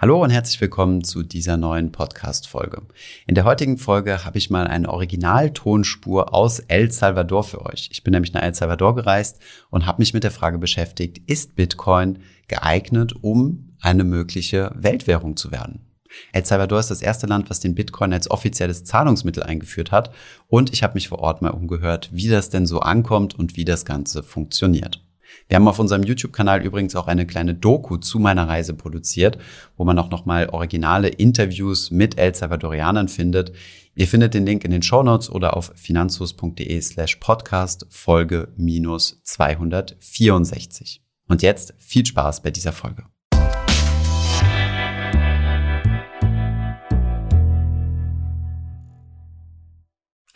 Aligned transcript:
Hallo 0.00 0.22
und 0.22 0.30
herzlich 0.30 0.60
willkommen 0.60 1.02
zu 1.02 1.24
dieser 1.24 1.56
neuen 1.56 1.90
Podcast-Folge. 1.90 2.82
In 3.26 3.34
der 3.34 3.42
heutigen 3.42 3.78
Folge 3.78 4.24
habe 4.24 4.38
ich 4.38 4.48
mal 4.48 4.68
eine 4.68 4.90
Originaltonspur 4.90 6.32
aus 6.32 6.60
El 6.60 6.92
Salvador 6.92 7.42
für 7.42 7.66
euch. 7.66 7.88
Ich 7.90 8.04
bin 8.04 8.12
nämlich 8.12 8.32
nach 8.32 8.42
El 8.42 8.54
Salvador 8.54 8.94
gereist 8.94 9.40
und 9.70 9.86
habe 9.86 10.00
mich 10.00 10.14
mit 10.14 10.22
der 10.22 10.30
Frage 10.30 10.58
beschäftigt, 10.58 11.18
ist 11.26 11.56
Bitcoin 11.56 12.20
geeignet, 12.46 13.12
um 13.22 13.74
eine 13.80 14.04
mögliche 14.04 14.70
Weltwährung 14.76 15.36
zu 15.36 15.50
werden? 15.50 15.84
El 16.32 16.46
Salvador 16.46 16.78
ist 16.78 16.92
das 16.92 17.02
erste 17.02 17.26
Land, 17.26 17.50
was 17.50 17.58
den 17.58 17.74
Bitcoin 17.74 18.12
als 18.12 18.30
offizielles 18.30 18.84
Zahlungsmittel 18.84 19.42
eingeführt 19.42 19.90
hat 19.90 20.14
und 20.46 20.72
ich 20.72 20.84
habe 20.84 20.94
mich 20.94 21.08
vor 21.08 21.18
Ort 21.18 21.42
mal 21.42 21.50
umgehört, 21.50 22.10
wie 22.12 22.28
das 22.28 22.50
denn 22.50 22.66
so 22.66 22.78
ankommt 22.78 23.36
und 23.36 23.56
wie 23.56 23.64
das 23.64 23.84
Ganze 23.84 24.22
funktioniert. 24.22 25.04
Wir 25.48 25.56
haben 25.56 25.68
auf 25.68 25.78
unserem 25.78 26.02
YouTube-Kanal 26.02 26.64
übrigens 26.64 26.94
auch 26.96 27.06
eine 27.06 27.26
kleine 27.26 27.54
Doku 27.54 27.96
zu 27.96 28.18
meiner 28.18 28.48
Reise 28.48 28.74
produziert, 28.74 29.38
wo 29.76 29.84
man 29.84 29.98
auch 29.98 30.10
nochmal 30.10 30.48
originale 30.50 31.08
Interviews 31.08 31.90
mit 31.90 32.18
El 32.18 32.34
Salvadorianern 32.34 33.08
findet. 33.08 33.52
Ihr 33.94 34.06
findet 34.06 34.34
den 34.34 34.46
Link 34.46 34.64
in 34.64 34.70
den 34.70 34.82
Show 34.82 35.02
Notes 35.02 35.30
oder 35.30 35.56
auf 35.56 35.72
finanzus.de 35.74 36.80
slash 36.80 37.16
podcast 37.16 37.86
Folge 37.90 38.48
minus 38.56 39.20
264. 39.24 41.02
Und 41.28 41.42
jetzt 41.42 41.74
viel 41.78 42.06
Spaß 42.06 42.42
bei 42.42 42.50
dieser 42.50 42.72
Folge. 42.72 43.04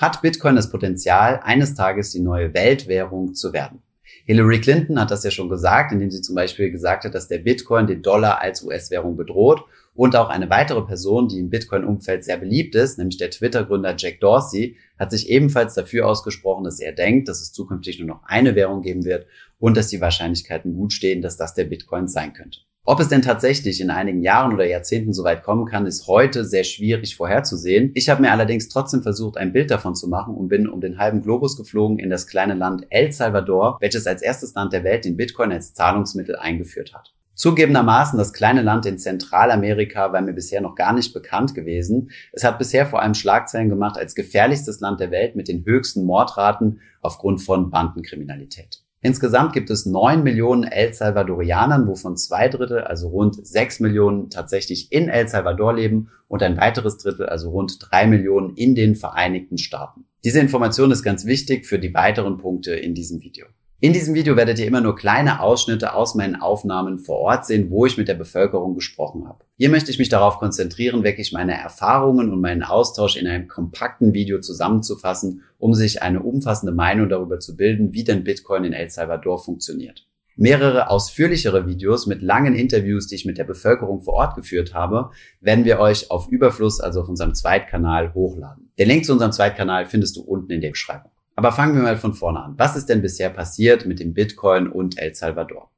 Hat 0.03 0.21
Bitcoin 0.21 0.57
das 0.57 0.69
Potenzial, 0.69 1.39
eines 1.45 1.75
Tages 1.75 2.11
die 2.11 2.19
neue 2.19 2.53
Weltwährung 2.55 3.35
zu 3.35 3.53
werden? 3.53 3.83
Hillary 4.25 4.61
Clinton 4.61 5.01
hat 5.01 5.11
das 5.11 5.25
ja 5.25 5.31
schon 5.31 5.49
gesagt, 5.49 5.93
indem 5.93 6.11
sie 6.11 6.23
zum 6.23 6.35
Beispiel 6.35 6.71
gesagt 6.71 7.05
hat, 7.05 7.15
dass 7.15 7.29
der 7.29 7.39
Bitcoin 7.39 7.87
den 7.87 8.03
Dollar 8.03 8.41
als 8.41 8.63
US-Währung 8.63 9.17
bedroht. 9.17 9.65
Und 9.95 10.17
auch 10.17 10.31
eine 10.31 10.49
weitere 10.49 10.81
Person, 10.83 11.29
die 11.29 11.39
im 11.39 11.51
Bitcoin-Umfeld 11.51 12.25
sehr 12.25 12.39
beliebt 12.39 12.75
ist, 12.75 12.97
nämlich 12.99 13.19
der 13.19 13.31
Twitter-Gründer 13.31 13.95
Jack 13.99 14.21
Dorsey, 14.21 14.77
hat 14.99 15.11
sich 15.11 15.29
ebenfalls 15.29 15.75
dafür 15.75 16.07
ausgesprochen, 16.07 16.65
dass 16.65 16.81
er 16.81 16.93
denkt, 16.93 17.29
dass 17.29 17.43
es 17.43 17.53
zukünftig 17.53 17.99
nur 17.99 18.09
noch 18.09 18.23
eine 18.25 18.55
Währung 18.55 18.81
geben 18.81 19.05
wird 19.05 19.27
und 19.59 19.77
dass 19.77 19.89
die 19.89 20.01
Wahrscheinlichkeiten 20.01 20.75
gut 20.75 20.95
stehen, 20.95 21.21
dass 21.21 21.37
das 21.37 21.55
der 21.55 21.65
Bitcoin 21.65 22.09
sein 22.09 22.33
könnte. 22.33 22.61
Ob 22.85 22.99
es 22.99 23.07
denn 23.07 23.23
tatsächlich 23.23 23.81
in 23.81 23.91
einigen 23.91 24.23
Jahren 24.23 24.53
oder 24.53 24.67
Jahrzehnten 24.67 25.13
so 25.13 25.23
weit 25.23 25.45
kommen 25.45 25.67
kann, 25.67 25.87
ist 25.87 26.09
heute 26.09 26.45
sehr 26.45 26.65
schwierig 26.65 27.15
vorherzusehen. 27.15 27.93
Ich 27.95 28.09
habe 28.09 28.21
mir 28.21 28.33
allerdings 28.33 28.69
trotzdem 28.69 29.05
versucht, 29.05 29.37
ein 29.37 29.53
Bild 29.53 29.71
davon 29.71 29.95
zu 29.95 30.09
machen 30.09 30.35
und 30.35 30.49
bin 30.49 30.69
um 30.69 30.81
den 30.81 30.99
halben 30.99 31.23
Globus 31.23 31.57
geflogen 31.57 32.01
in 32.01 32.11
das 32.11 32.27
kleine 32.27 32.55
Land 32.55 32.87
El 32.91 33.13
Salvador, 33.13 33.77
welches 33.81 34.09
als 34.09 34.21
erstes 34.21 34.55
Land 34.55 34.73
der 34.73 34.83
Welt 34.83 35.05
den 35.05 35.17
Bitcoin 35.17 35.53
als 35.53 35.75
Zahlungsmittel 35.75 36.35
eingeführt 36.35 36.93
hat. 36.93 37.15
Zugegebenermaßen, 37.35 38.19
das 38.19 38.33
kleine 38.33 38.63
Land 38.63 38.85
in 38.85 38.99
Zentralamerika 38.99 40.13
war 40.13 40.21
mir 40.21 40.33
bisher 40.33 40.61
noch 40.61 40.75
gar 40.75 40.93
nicht 40.93 41.15
bekannt 41.15 41.55
gewesen. 41.55 42.11
Es 42.33 42.43
hat 42.43 42.59
bisher 42.59 42.87
vor 42.87 43.01
allem 43.01 43.15
Schlagzeilen 43.15 43.69
gemacht 43.69 43.97
als 43.97 44.17
gefährlichstes 44.17 44.81
Land 44.81 44.99
der 44.99 45.13
Welt 45.13 45.37
mit 45.37 45.47
den 45.47 45.65
höchsten 45.65 46.05
Mordraten 46.05 46.81
aufgrund 47.01 47.43
von 47.43 47.71
Bandenkriminalität. 47.71 48.83
Insgesamt 49.05 49.53
gibt 49.53 49.69
es 49.69 49.85
neun 49.85 50.23
Millionen 50.23 50.63
El 50.63 50.95
Salvadorianern, 50.95 51.89
wovon 51.89 52.17
zwei 52.17 52.49
Drittel, 52.49 52.83
also 52.83 53.09
rund 53.09 53.45
sechs 53.45 53.81
Millionen, 53.81 54.31
tatsächlich 54.31 54.93
in 54.93 55.09
El 55.09 55.27
Salvador 55.27 55.75
leben 55.75 56.09
und 56.29 56.41
ein 56.43 56.57
weiteres 56.57 56.99
Drittel, 56.99 57.27
also 57.27 57.51
rund 57.51 57.79
drei 57.81 58.07
Millionen, 58.07 58.55
in 58.55 58.77
den 58.77 58.95
Vereinigten 58.95 59.59
Staaten. 59.59 60.05
Diese 60.25 60.39
Information 60.39 60.93
ist 60.93 61.03
ganz 61.03 61.27
wichtig 61.27 61.67
für 61.67 61.81
die 61.81 61.93
weiteren 61.95 62.39
Punkte 62.39 62.75
in 62.75 62.95
diesem 62.95 63.21
Video. 63.23 63.47
In 63.85 63.93
diesem 63.93 64.15
Video 64.15 64.37
werdet 64.37 64.61
ihr 64.61 64.69
immer 64.69 64.81
nur 64.81 64.95
kleine 64.95 65.41
Ausschnitte 65.41 65.95
aus 65.95 66.15
meinen 66.15 66.37
Aufnahmen 66.37 66.99
vor 66.99 67.19
Ort 67.19 67.47
sehen, 67.47 67.69
wo 67.69 67.85
ich 67.85 67.99
mit 67.99 68.07
der 68.07 68.15
Bevölkerung 68.15 68.77
gesprochen 68.77 69.27
habe. 69.27 69.45
Hier 69.57 69.71
möchte 69.71 69.91
ich 69.91 69.99
mich 69.99 70.09
darauf 70.09 70.39
konzentrieren, 70.39 71.03
wirklich 71.03 71.33
meine 71.33 71.55
Erfahrungen 71.55 72.31
und 72.31 72.41
meinen 72.41 72.63
Austausch 72.63 73.17
in 73.17 73.27
einem 73.27 73.49
kompakten 73.49 74.15
Video 74.15 74.39
zusammenzufassen, 74.39 75.43
um 75.59 75.75
sich 75.75 76.01
eine 76.01 76.23
umfassende 76.23 76.73
Meinung 76.73 77.09
darüber 77.09 77.41
zu 77.41 77.57
bilden, 77.57 77.93
wie 77.93 78.05
denn 78.05 78.23
Bitcoin 78.23 78.63
in 78.63 78.73
El 78.73 78.89
Salvador 78.89 79.43
funktioniert. 79.43 80.07
Mehrere 80.37 80.89
ausführlichere 80.89 81.67
Videos 81.67 82.07
mit 82.07 82.23
langen 82.23 82.55
Interviews, 82.55 83.09
die 83.09 83.17
ich 83.17 83.25
mit 83.25 83.37
der 83.37 83.43
Bevölkerung 83.43 84.01
vor 84.03 84.15
Ort 84.15 84.37
geführt 84.37 84.75
habe, 84.75 85.11
werden 85.41 85.65
wir 85.65 85.81
euch 85.81 86.09
auf 86.09 86.29
Überfluss, 86.29 86.79
also 86.79 87.01
auf 87.01 87.09
unserem 87.09 87.35
Zweitkanal, 87.35 88.15
hochladen. 88.15 88.71
Den 88.79 88.87
Link 88.87 89.05
zu 89.05 89.13
unserem 89.13 89.33
Zweitkanal 89.33 89.87
findest 89.87 90.15
du 90.15 90.23
unten 90.23 90.53
in 90.53 90.61
der 90.61 90.71
Beschreibung. 90.71 91.11
Aber 91.43 91.51
fangen 91.51 91.75
wir 91.75 91.83
mal 91.83 91.97
von 91.97 92.15
vorne 92.15 92.39
an. 92.39 92.55
Was 92.57 92.77
ist 92.77 92.89
denn 92.89 93.03
bisher 93.03 93.29
passiert 93.29 93.85
mit 93.85 93.99
dem 93.99 94.15
Bitcoin 94.15 94.69
und 94.69 94.97
El 94.97 95.13
Salvador? 95.13 95.73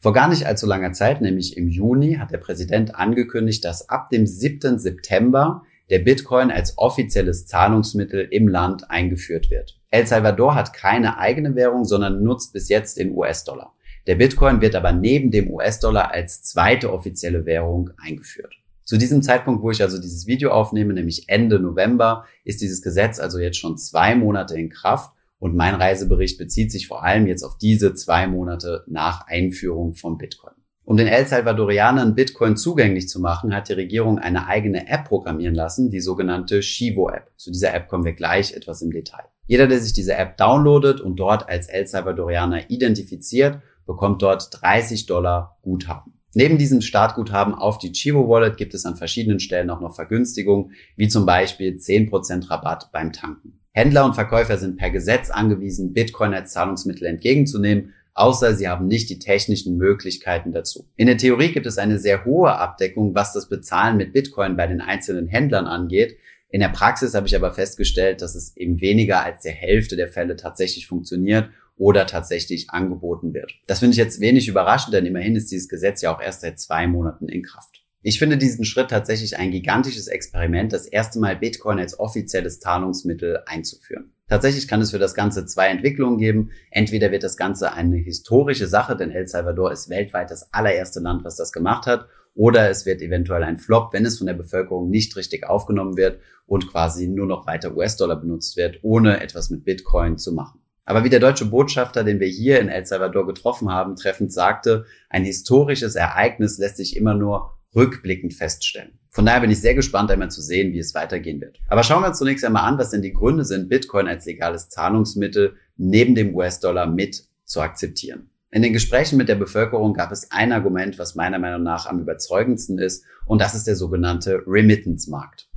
Vor 0.00 0.12
gar 0.12 0.26
nicht 0.26 0.44
allzu 0.44 0.66
langer 0.66 0.92
Zeit, 0.92 1.20
nämlich 1.20 1.56
im 1.56 1.68
Juni, 1.68 2.14
hat 2.14 2.32
der 2.32 2.38
Präsident 2.38 2.96
angekündigt, 2.96 3.64
dass 3.64 3.88
ab 3.88 4.10
dem 4.10 4.26
7. 4.26 4.76
September 4.76 5.62
der 5.88 6.00
Bitcoin 6.00 6.50
als 6.50 6.78
offizielles 6.78 7.46
Zahlungsmittel 7.46 8.26
im 8.28 8.48
Land 8.48 8.90
eingeführt 8.90 9.52
wird. 9.52 9.80
El 9.92 10.04
Salvador 10.04 10.56
hat 10.56 10.72
keine 10.72 11.16
eigene 11.16 11.54
Währung, 11.54 11.84
sondern 11.84 12.24
nutzt 12.24 12.52
bis 12.52 12.68
jetzt 12.68 12.98
den 12.98 13.16
US-Dollar. 13.16 13.72
Der 14.08 14.16
Bitcoin 14.16 14.60
wird 14.60 14.74
aber 14.74 14.90
neben 14.90 15.30
dem 15.30 15.48
US-Dollar 15.48 16.10
als 16.10 16.42
zweite 16.42 16.92
offizielle 16.92 17.46
Währung 17.46 17.90
eingeführt. 17.98 18.56
Zu 18.84 18.98
diesem 18.98 19.22
Zeitpunkt, 19.22 19.62
wo 19.62 19.70
ich 19.70 19.82
also 19.82 19.98
dieses 19.98 20.26
Video 20.26 20.50
aufnehme, 20.50 20.92
nämlich 20.92 21.28
Ende 21.28 21.58
November, 21.58 22.26
ist 22.44 22.60
dieses 22.60 22.82
Gesetz 22.82 23.18
also 23.18 23.38
jetzt 23.38 23.58
schon 23.58 23.78
zwei 23.78 24.14
Monate 24.14 24.58
in 24.58 24.68
Kraft 24.68 25.12
und 25.38 25.56
mein 25.56 25.74
Reisebericht 25.74 26.38
bezieht 26.38 26.70
sich 26.70 26.86
vor 26.86 27.02
allem 27.02 27.26
jetzt 27.26 27.42
auf 27.42 27.56
diese 27.56 27.94
zwei 27.94 28.26
Monate 28.26 28.84
nach 28.86 29.26
Einführung 29.26 29.94
von 29.94 30.18
Bitcoin. 30.18 30.54
Um 30.84 30.98
den 30.98 31.06
El 31.06 31.26
Salvadorianern 31.26 32.14
Bitcoin 32.14 32.58
zugänglich 32.58 33.08
zu 33.08 33.18
machen, 33.20 33.54
hat 33.54 33.70
die 33.70 33.74
Regierung 33.74 34.18
eine 34.18 34.46
eigene 34.48 34.86
App 34.86 35.04
programmieren 35.04 35.54
lassen, 35.54 35.88
die 35.88 36.00
sogenannte 36.00 36.62
Shivo 36.62 37.08
App. 37.08 37.30
Zu 37.36 37.50
dieser 37.50 37.72
App 37.72 37.88
kommen 37.88 38.04
wir 38.04 38.12
gleich 38.12 38.52
etwas 38.52 38.82
im 38.82 38.90
Detail. 38.90 39.24
Jeder, 39.46 39.66
der 39.66 39.80
sich 39.80 39.94
diese 39.94 40.14
App 40.14 40.36
downloadet 40.36 41.00
und 41.00 41.16
dort 41.16 41.48
als 41.48 41.68
El 41.68 41.86
Salvadorianer 41.86 42.70
identifiziert, 42.70 43.60
bekommt 43.86 44.20
dort 44.20 44.48
30 44.62 45.06
Dollar 45.06 45.58
Guthaben. 45.62 46.13
Neben 46.34 46.58
diesem 46.58 46.80
Startguthaben 46.80 47.54
auf 47.54 47.78
die 47.78 47.92
Chivo 47.92 48.28
Wallet 48.28 48.56
gibt 48.56 48.74
es 48.74 48.84
an 48.84 48.96
verschiedenen 48.96 49.38
Stellen 49.38 49.70
auch 49.70 49.80
noch 49.80 49.94
Vergünstigungen, 49.94 50.72
wie 50.96 51.08
zum 51.08 51.26
Beispiel 51.26 51.76
10% 51.76 52.50
Rabatt 52.50 52.90
beim 52.92 53.12
Tanken. 53.12 53.60
Händler 53.70 54.04
und 54.04 54.14
Verkäufer 54.14 54.58
sind 54.58 54.76
per 54.76 54.90
Gesetz 54.90 55.30
angewiesen, 55.30 55.92
Bitcoin 55.92 56.34
als 56.34 56.52
Zahlungsmittel 56.52 57.06
entgegenzunehmen, 57.06 57.92
außer 58.14 58.54
sie 58.54 58.68
haben 58.68 58.86
nicht 58.88 59.10
die 59.10 59.18
technischen 59.18 59.76
Möglichkeiten 59.76 60.52
dazu. 60.52 60.88
In 60.96 61.06
der 61.06 61.18
Theorie 61.18 61.52
gibt 61.52 61.66
es 61.66 61.78
eine 61.78 61.98
sehr 61.98 62.24
hohe 62.24 62.52
Abdeckung, 62.52 63.14
was 63.14 63.32
das 63.32 63.48
Bezahlen 63.48 63.96
mit 63.96 64.12
Bitcoin 64.12 64.56
bei 64.56 64.66
den 64.66 64.80
einzelnen 64.80 65.28
Händlern 65.28 65.66
angeht. 65.66 66.16
In 66.50 66.60
der 66.60 66.68
Praxis 66.68 67.14
habe 67.14 67.26
ich 67.26 67.34
aber 67.34 67.52
festgestellt, 67.52 68.22
dass 68.22 68.34
es 68.34 68.56
eben 68.56 68.80
weniger 68.80 69.24
als 69.24 69.42
der 69.42 69.52
Hälfte 69.52 69.96
der 69.96 70.08
Fälle 70.08 70.36
tatsächlich 70.36 70.86
funktioniert 70.86 71.50
oder 71.76 72.06
tatsächlich 72.06 72.70
angeboten 72.70 73.34
wird. 73.34 73.52
Das 73.66 73.80
finde 73.80 73.92
ich 73.92 73.98
jetzt 73.98 74.20
wenig 74.20 74.48
überraschend, 74.48 74.94
denn 74.94 75.06
immerhin 75.06 75.36
ist 75.36 75.50
dieses 75.50 75.68
Gesetz 75.68 76.02
ja 76.02 76.14
auch 76.14 76.20
erst 76.20 76.42
seit 76.42 76.58
zwei 76.58 76.86
Monaten 76.86 77.28
in 77.28 77.42
Kraft. 77.42 77.84
Ich 78.06 78.18
finde 78.18 78.36
diesen 78.36 78.66
Schritt 78.66 78.90
tatsächlich 78.90 79.38
ein 79.38 79.50
gigantisches 79.50 80.08
Experiment, 80.08 80.74
das 80.74 80.86
erste 80.86 81.18
Mal 81.18 81.36
Bitcoin 81.36 81.78
als 81.78 81.98
offizielles 81.98 82.60
Zahlungsmittel 82.60 83.42
einzuführen. 83.46 84.12
Tatsächlich 84.28 84.68
kann 84.68 84.82
es 84.82 84.90
für 84.90 84.98
das 84.98 85.14
Ganze 85.14 85.46
zwei 85.46 85.68
Entwicklungen 85.68 86.18
geben. 86.18 86.50
Entweder 86.70 87.10
wird 87.12 87.22
das 87.22 87.36
Ganze 87.36 87.72
eine 87.72 87.96
historische 87.96 88.66
Sache, 88.66 88.94
denn 88.96 89.10
El 89.10 89.26
Salvador 89.26 89.72
ist 89.72 89.88
weltweit 89.88 90.30
das 90.30 90.52
allererste 90.52 91.00
Land, 91.00 91.24
was 91.24 91.36
das 91.36 91.52
gemacht 91.52 91.86
hat, 91.86 92.06
oder 92.34 92.68
es 92.68 92.84
wird 92.84 93.00
eventuell 93.00 93.42
ein 93.42 93.58
Flop, 93.58 93.92
wenn 93.92 94.04
es 94.04 94.18
von 94.18 94.26
der 94.26 94.34
Bevölkerung 94.34 94.90
nicht 94.90 95.16
richtig 95.16 95.46
aufgenommen 95.46 95.96
wird 95.96 96.20
und 96.46 96.68
quasi 96.68 97.06
nur 97.06 97.26
noch 97.26 97.46
weiter 97.46 97.76
US-Dollar 97.76 98.16
benutzt 98.16 98.56
wird, 98.56 98.80
ohne 98.82 99.20
etwas 99.20 99.50
mit 99.50 99.64
Bitcoin 99.64 100.18
zu 100.18 100.32
machen. 100.32 100.60
Aber 100.84 101.04
wie 101.04 101.10
der 101.10 101.20
deutsche 101.20 101.46
Botschafter, 101.46 102.04
den 102.04 102.20
wir 102.20 102.28
hier 102.28 102.60
in 102.60 102.68
El 102.68 102.84
Salvador 102.84 103.26
getroffen 103.26 103.70
haben, 103.70 103.96
treffend 103.96 104.32
sagte, 104.32 104.84
ein 105.08 105.24
historisches 105.24 105.94
Ereignis 105.94 106.58
lässt 106.58 106.76
sich 106.76 106.96
immer 106.96 107.14
nur 107.14 107.54
rückblickend 107.74 108.34
feststellen. 108.34 108.98
Von 109.10 109.26
daher 109.26 109.40
bin 109.40 109.50
ich 109.50 109.60
sehr 109.60 109.74
gespannt, 109.74 110.10
einmal 110.10 110.30
zu 110.30 110.42
sehen, 110.42 110.72
wie 110.72 110.78
es 110.78 110.94
weitergehen 110.94 111.40
wird. 111.40 111.60
Aber 111.68 111.82
schauen 111.82 112.02
wir 112.02 112.08
uns 112.08 112.18
zunächst 112.18 112.44
einmal 112.44 112.64
an, 112.64 112.78
was 112.78 112.90
denn 112.90 113.02
die 113.02 113.12
Gründe 113.12 113.44
sind, 113.44 113.68
Bitcoin 113.68 114.08
als 114.08 114.26
legales 114.26 114.68
Zahlungsmittel 114.68 115.54
neben 115.76 116.14
dem 116.14 116.34
US-Dollar 116.34 116.86
mit 116.86 117.24
zu 117.44 117.60
akzeptieren. 117.60 118.30
In 118.50 118.62
den 118.62 118.72
Gesprächen 118.72 119.16
mit 119.16 119.28
der 119.28 119.34
Bevölkerung 119.34 119.94
gab 119.94 120.12
es 120.12 120.30
ein 120.30 120.52
Argument, 120.52 120.98
was 120.98 121.16
meiner 121.16 121.38
Meinung 121.38 121.62
nach 121.62 121.86
am 121.86 122.00
überzeugendsten 122.00 122.78
ist, 122.78 123.04
und 123.26 123.40
das 123.40 123.54
ist 123.54 123.66
der 123.66 123.74
sogenannte 123.74 124.42
Remittance-Markt. 124.46 125.48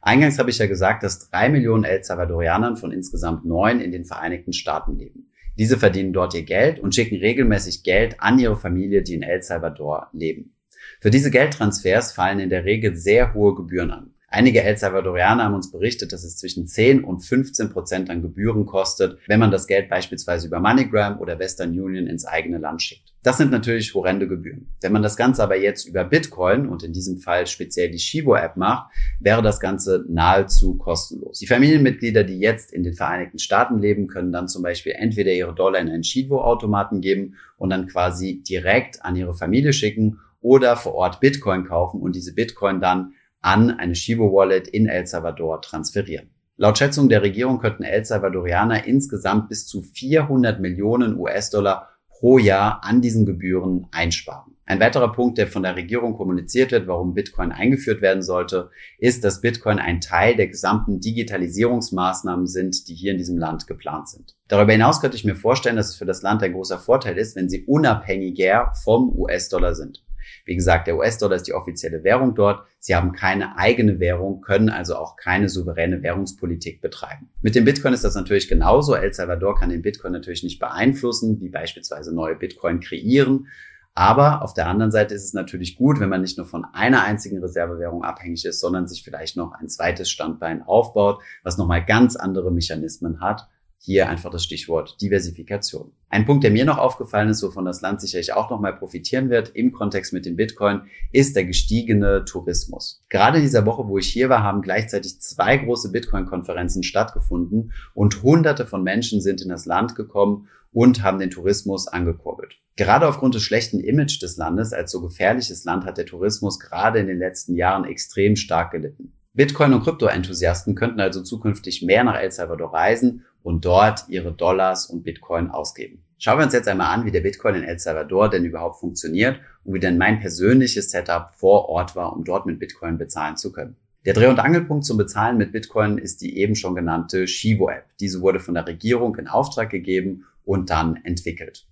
Eingangs 0.00 0.38
habe 0.38 0.50
ich 0.50 0.58
ja 0.58 0.66
gesagt, 0.66 1.02
dass 1.02 1.30
drei 1.30 1.48
Millionen 1.48 1.84
El 1.84 2.02
Salvadorianern 2.02 2.76
von 2.76 2.92
insgesamt 2.92 3.44
neun 3.44 3.80
in 3.80 3.92
den 3.92 4.04
Vereinigten 4.04 4.52
Staaten 4.52 4.98
leben. 4.98 5.30
Diese 5.58 5.78
verdienen 5.78 6.12
dort 6.12 6.34
ihr 6.34 6.44
Geld 6.44 6.80
und 6.80 6.94
schicken 6.94 7.16
regelmäßig 7.16 7.82
Geld 7.82 8.16
an 8.20 8.38
ihre 8.38 8.56
Familie, 8.56 9.02
die 9.02 9.14
in 9.14 9.22
El 9.22 9.42
Salvador 9.42 10.08
leben. 10.12 10.54
Für 11.00 11.10
diese 11.10 11.30
Geldtransfers 11.30 12.12
fallen 12.12 12.40
in 12.40 12.50
der 12.50 12.64
Regel 12.64 12.96
sehr 12.96 13.34
hohe 13.34 13.54
Gebühren 13.54 13.90
an. 13.90 14.14
Einige 14.28 14.62
El 14.62 14.78
Salvadorianer 14.78 15.44
haben 15.44 15.54
uns 15.54 15.70
berichtet, 15.70 16.12
dass 16.12 16.24
es 16.24 16.38
zwischen 16.38 16.66
10 16.66 17.04
und 17.04 17.20
15 17.20 17.68
Prozent 17.68 18.08
an 18.08 18.22
Gebühren 18.22 18.64
kostet, 18.64 19.18
wenn 19.26 19.38
man 19.38 19.50
das 19.50 19.66
Geld 19.66 19.90
beispielsweise 19.90 20.46
über 20.46 20.58
MoneyGram 20.58 21.20
oder 21.20 21.38
Western 21.38 21.78
Union 21.78 22.06
ins 22.06 22.24
eigene 22.24 22.56
Land 22.56 22.80
schickt. 22.80 23.11
Das 23.24 23.38
sind 23.38 23.52
natürlich 23.52 23.94
horrende 23.94 24.26
Gebühren. 24.26 24.74
Wenn 24.80 24.90
man 24.90 25.02
das 25.02 25.16
Ganze 25.16 25.44
aber 25.44 25.56
jetzt 25.56 25.86
über 25.86 26.02
Bitcoin 26.02 26.68
und 26.68 26.82
in 26.82 26.92
diesem 26.92 27.18
Fall 27.18 27.46
speziell 27.46 27.88
die 27.88 28.00
Shivo-App 28.00 28.56
macht, 28.56 28.92
wäre 29.20 29.42
das 29.42 29.60
Ganze 29.60 30.04
nahezu 30.08 30.76
kostenlos. 30.76 31.38
Die 31.38 31.46
Familienmitglieder, 31.46 32.24
die 32.24 32.40
jetzt 32.40 32.72
in 32.72 32.82
den 32.82 32.94
Vereinigten 32.94 33.38
Staaten 33.38 33.78
leben, 33.78 34.08
können 34.08 34.32
dann 34.32 34.48
zum 34.48 34.64
Beispiel 34.64 34.94
entweder 34.96 35.30
ihre 35.30 35.54
Dollar 35.54 35.80
in 35.80 35.88
einen 35.88 36.02
Shivo-Automaten 36.02 37.00
geben 37.00 37.36
und 37.58 37.70
dann 37.70 37.86
quasi 37.86 38.42
direkt 38.42 39.04
an 39.04 39.14
ihre 39.14 39.34
Familie 39.34 39.72
schicken 39.72 40.18
oder 40.40 40.76
vor 40.76 40.94
Ort 40.94 41.20
Bitcoin 41.20 41.64
kaufen 41.64 42.00
und 42.00 42.16
diese 42.16 42.34
Bitcoin 42.34 42.80
dann 42.80 43.12
an 43.40 43.70
eine 43.70 43.94
Shivo-Wallet 43.94 44.66
in 44.66 44.86
El 44.86 45.06
Salvador 45.06 45.62
transferieren. 45.62 46.30
Laut 46.56 46.76
Schätzung 46.76 47.08
der 47.08 47.22
Regierung 47.22 47.60
könnten 47.60 47.84
El 47.84 48.04
Salvadorianer 48.04 48.84
insgesamt 48.84 49.48
bis 49.48 49.66
zu 49.66 49.80
400 49.80 50.60
Millionen 50.60 51.16
US-Dollar 51.16 51.91
pro 52.22 52.38
Jahr 52.38 52.84
an 52.84 53.00
diesen 53.00 53.26
Gebühren 53.26 53.88
einsparen. 53.90 54.54
Ein 54.64 54.78
weiterer 54.78 55.10
Punkt, 55.10 55.38
der 55.38 55.48
von 55.48 55.64
der 55.64 55.74
Regierung 55.74 56.16
kommuniziert 56.16 56.70
wird, 56.70 56.86
warum 56.86 57.14
Bitcoin 57.14 57.50
eingeführt 57.50 58.00
werden 58.00 58.22
sollte, 58.22 58.70
ist, 58.98 59.24
dass 59.24 59.40
Bitcoin 59.40 59.80
ein 59.80 60.00
Teil 60.00 60.36
der 60.36 60.46
gesamten 60.46 61.00
Digitalisierungsmaßnahmen 61.00 62.46
sind, 62.46 62.86
die 62.86 62.94
hier 62.94 63.10
in 63.10 63.18
diesem 63.18 63.38
Land 63.38 63.66
geplant 63.66 64.08
sind. 64.08 64.36
Darüber 64.46 64.70
hinaus 64.70 65.00
könnte 65.00 65.16
ich 65.16 65.24
mir 65.24 65.34
vorstellen, 65.34 65.74
dass 65.74 65.88
es 65.88 65.96
für 65.96 66.06
das 66.06 66.22
Land 66.22 66.44
ein 66.44 66.52
großer 66.52 66.78
Vorteil 66.78 67.18
ist, 67.18 67.34
wenn 67.34 67.48
sie 67.48 67.64
unabhängiger 67.64 68.70
vom 68.84 69.12
US-Dollar 69.18 69.74
sind. 69.74 70.04
Wie 70.44 70.54
gesagt, 70.54 70.86
der 70.86 70.96
US-Dollar 70.96 71.36
ist 71.36 71.46
die 71.46 71.54
offizielle 71.54 72.04
Währung 72.04 72.34
dort. 72.34 72.66
Sie 72.78 72.94
haben 72.94 73.12
keine 73.12 73.56
eigene 73.56 74.00
Währung, 74.00 74.40
können 74.40 74.68
also 74.68 74.96
auch 74.96 75.16
keine 75.16 75.48
souveräne 75.48 76.02
Währungspolitik 76.02 76.80
betreiben. 76.80 77.30
Mit 77.40 77.54
dem 77.54 77.64
Bitcoin 77.64 77.94
ist 77.94 78.04
das 78.04 78.14
natürlich 78.14 78.48
genauso. 78.48 78.94
El 78.94 79.12
Salvador 79.12 79.54
kann 79.54 79.70
den 79.70 79.82
Bitcoin 79.82 80.12
natürlich 80.12 80.42
nicht 80.42 80.58
beeinflussen, 80.58 81.40
wie 81.40 81.48
beispielsweise 81.48 82.14
neue 82.14 82.36
Bitcoin 82.36 82.80
kreieren. 82.80 83.46
Aber 83.94 84.42
auf 84.42 84.54
der 84.54 84.68
anderen 84.68 84.90
Seite 84.90 85.14
ist 85.14 85.24
es 85.24 85.34
natürlich 85.34 85.76
gut, 85.76 86.00
wenn 86.00 86.08
man 86.08 86.22
nicht 86.22 86.38
nur 86.38 86.46
von 86.46 86.64
einer 86.72 87.04
einzigen 87.04 87.38
Reservewährung 87.40 88.04
abhängig 88.04 88.44
ist, 88.46 88.60
sondern 88.60 88.88
sich 88.88 89.02
vielleicht 89.02 89.36
noch 89.36 89.52
ein 89.52 89.68
zweites 89.68 90.10
Standbein 90.10 90.62
aufbaut, 90.62 91.22
was 91.42 91.58
nochmal 91.58 91.84
ganz 91.84 92.16
andere 92.16 92.50
Mechanismen 92.50 93.20
hat 93.20 93.48
hier 93.84 94.08
einfach 94.08 94.30
das 94.30 94.44
Stichwort 94.44 94.96
Diversifikation. 95.02 95.90
Ein 96.08 96.24
Punkt, 96.24 96.44
der 96.44 96.52
mir 96.52 96.64
noch 96.64 96.78
aufgefallen 96.78 97.28
ist, 97.28 97.42
wovon 97.42 97.64
das 97.64 97.80
Land 97.80 98.00
sicherlich 98.00 98.32
auch 98.32 98.48
nochmal 98.48 98.76
profitieren 98.76 99.28
wird 99.28 99.50
im 99.56 99.72
Kontext 99.72 100.12
mit 100.12 100.24
dem 100.24 100.36
Bitcoin, 100.36 100.82
ist 101.10 101.34
der 101.34 101.44
gestiegene 101.44 102.24
Tourismus. 102.24 103.04
Gerade 103.08 103.38
in 103.38 103.42
dieser 103.42 103.66
Woche, 103.66 103.88
wo 103.88 103.98
ich 103.98 104.06
hier 104.06 104.28
war, 104.28 104.44
haben 104.44 104.62
gleichzeitig 104.62 105.20
zwei 105.20 105.56
große 105.56 105.90
Bitcoin-Konferenzen 105.90 106.84
stattgefunden 106.84 107.72
und 107.92 108.22
hunderte 108.22 108.66
von 108.66 108.84
Menschen 108.84 109.20
sind 109.20 109.42
in 109.42 109.48
das 109.48 109.66
Land 109.66 109.96
gekommen 109.96 110.46
und 110.70 111.02
haben 111.02 111.18
den 111.18 111.30
Tourismus 111.30 111.88
angekurbelt. 111.88 112.60
Gerade 112.76 113.08
aufgrund 113.08 113.34
des 113.34 113.42
schlechten 113.42 113.80
Image 113.80 114.22
des 114.22 114.36
Landes 114.36 114.72
als 114.72 114.92
so 114.92 115.00
gefährliches 115.00 115.64
Land 115.64 115.84
hat 115.84 115.98
der 115.98 116.06
Tourismus 116.06 116.60
gerade 116.60 117.00
in 117.00 117.08
den 117.08 117.18
letzten 117.18 117.56
Jahren 117.56 117.84
extrem 117.84 118.36
stark 118.36 118.70
gelitten. 118.70 119.12
Bitcoin- 119.34 119.72
und 119.72 119.82
Krypto-Enthusiasten 119.82 120.74
könnten 120.74 121.00
also 121.00 121.22
zukünftig 121.22 121.82
mehr 121.82 122.04
nach 122.04 122.20
El 122.20 122.30
Salvador 122.30 122.74
reisen 122.74 123.24
und 123.42 123.64
dort 123.64 124.08
ihre 124.08 124.32
Dollars 124.32 124.86
und 124.86 125.02
Bitcoin 125.02 125.50
ausgeben. 125.50 126.04
Schauen 126.18 126.38
wir 126.38 126.44
uns 126.44 126.52
jetzt 126.52 126.68
einmal 126.68 126.94
an, 126.94 127.04
wie 127.04 127.10
der 127.10 127.20
Bitcoin 127.20 127.56
in 127.56 127.64
El 127.64 127.78
Salvador 127.78 128.30
denn 128.30 128.44
überhaupt 128.44 128.78
funktioniert 128.78 129.40
und 129.64 129.74
wie 129.74 129.80
denn 129.80 129.98
mein 129.98 130.20
persönliches 130.20 130.90
Setup 130.90 131.30
vor 131.34 131.68
Ort 131.68 131.96
war, 131.96 132.12
um 132.12 132.22
dort 132.22 132.46
mit 132.46 132.60
Bitcoin 132.60 132.96
bezahlen 132.96 133.36
zu 133.36 133.52
können. 133.52 133.76
Der 134.04 134.14
Dreh- 134.14 134.28
und 134.28 134.40
Angelpunkt 134.40 134.84
zum 134.84 134.96
Bezahlen 134.96 135.36
mit 135.36 135.52
Bitcoin 135.52 135.98
ist 135.98 136.22
die 136.22 136.38
eben 136.38 136.56
schon 136.56 136.74
genannte 136.74 137.26
Shivo-App. 137.26 137.86
Diese 138.00 138.20
wurde 138.20 138.40
von 138.40 138.54
der 138.54 138.66
Regierung 138.66 139.16
in 139.16 139.28
Auftrag 139.28 139.70
gegeben 139.70 140.24
und 140.44 140.70
dann 140.70 140.96
entwickelt. 141.04 141.66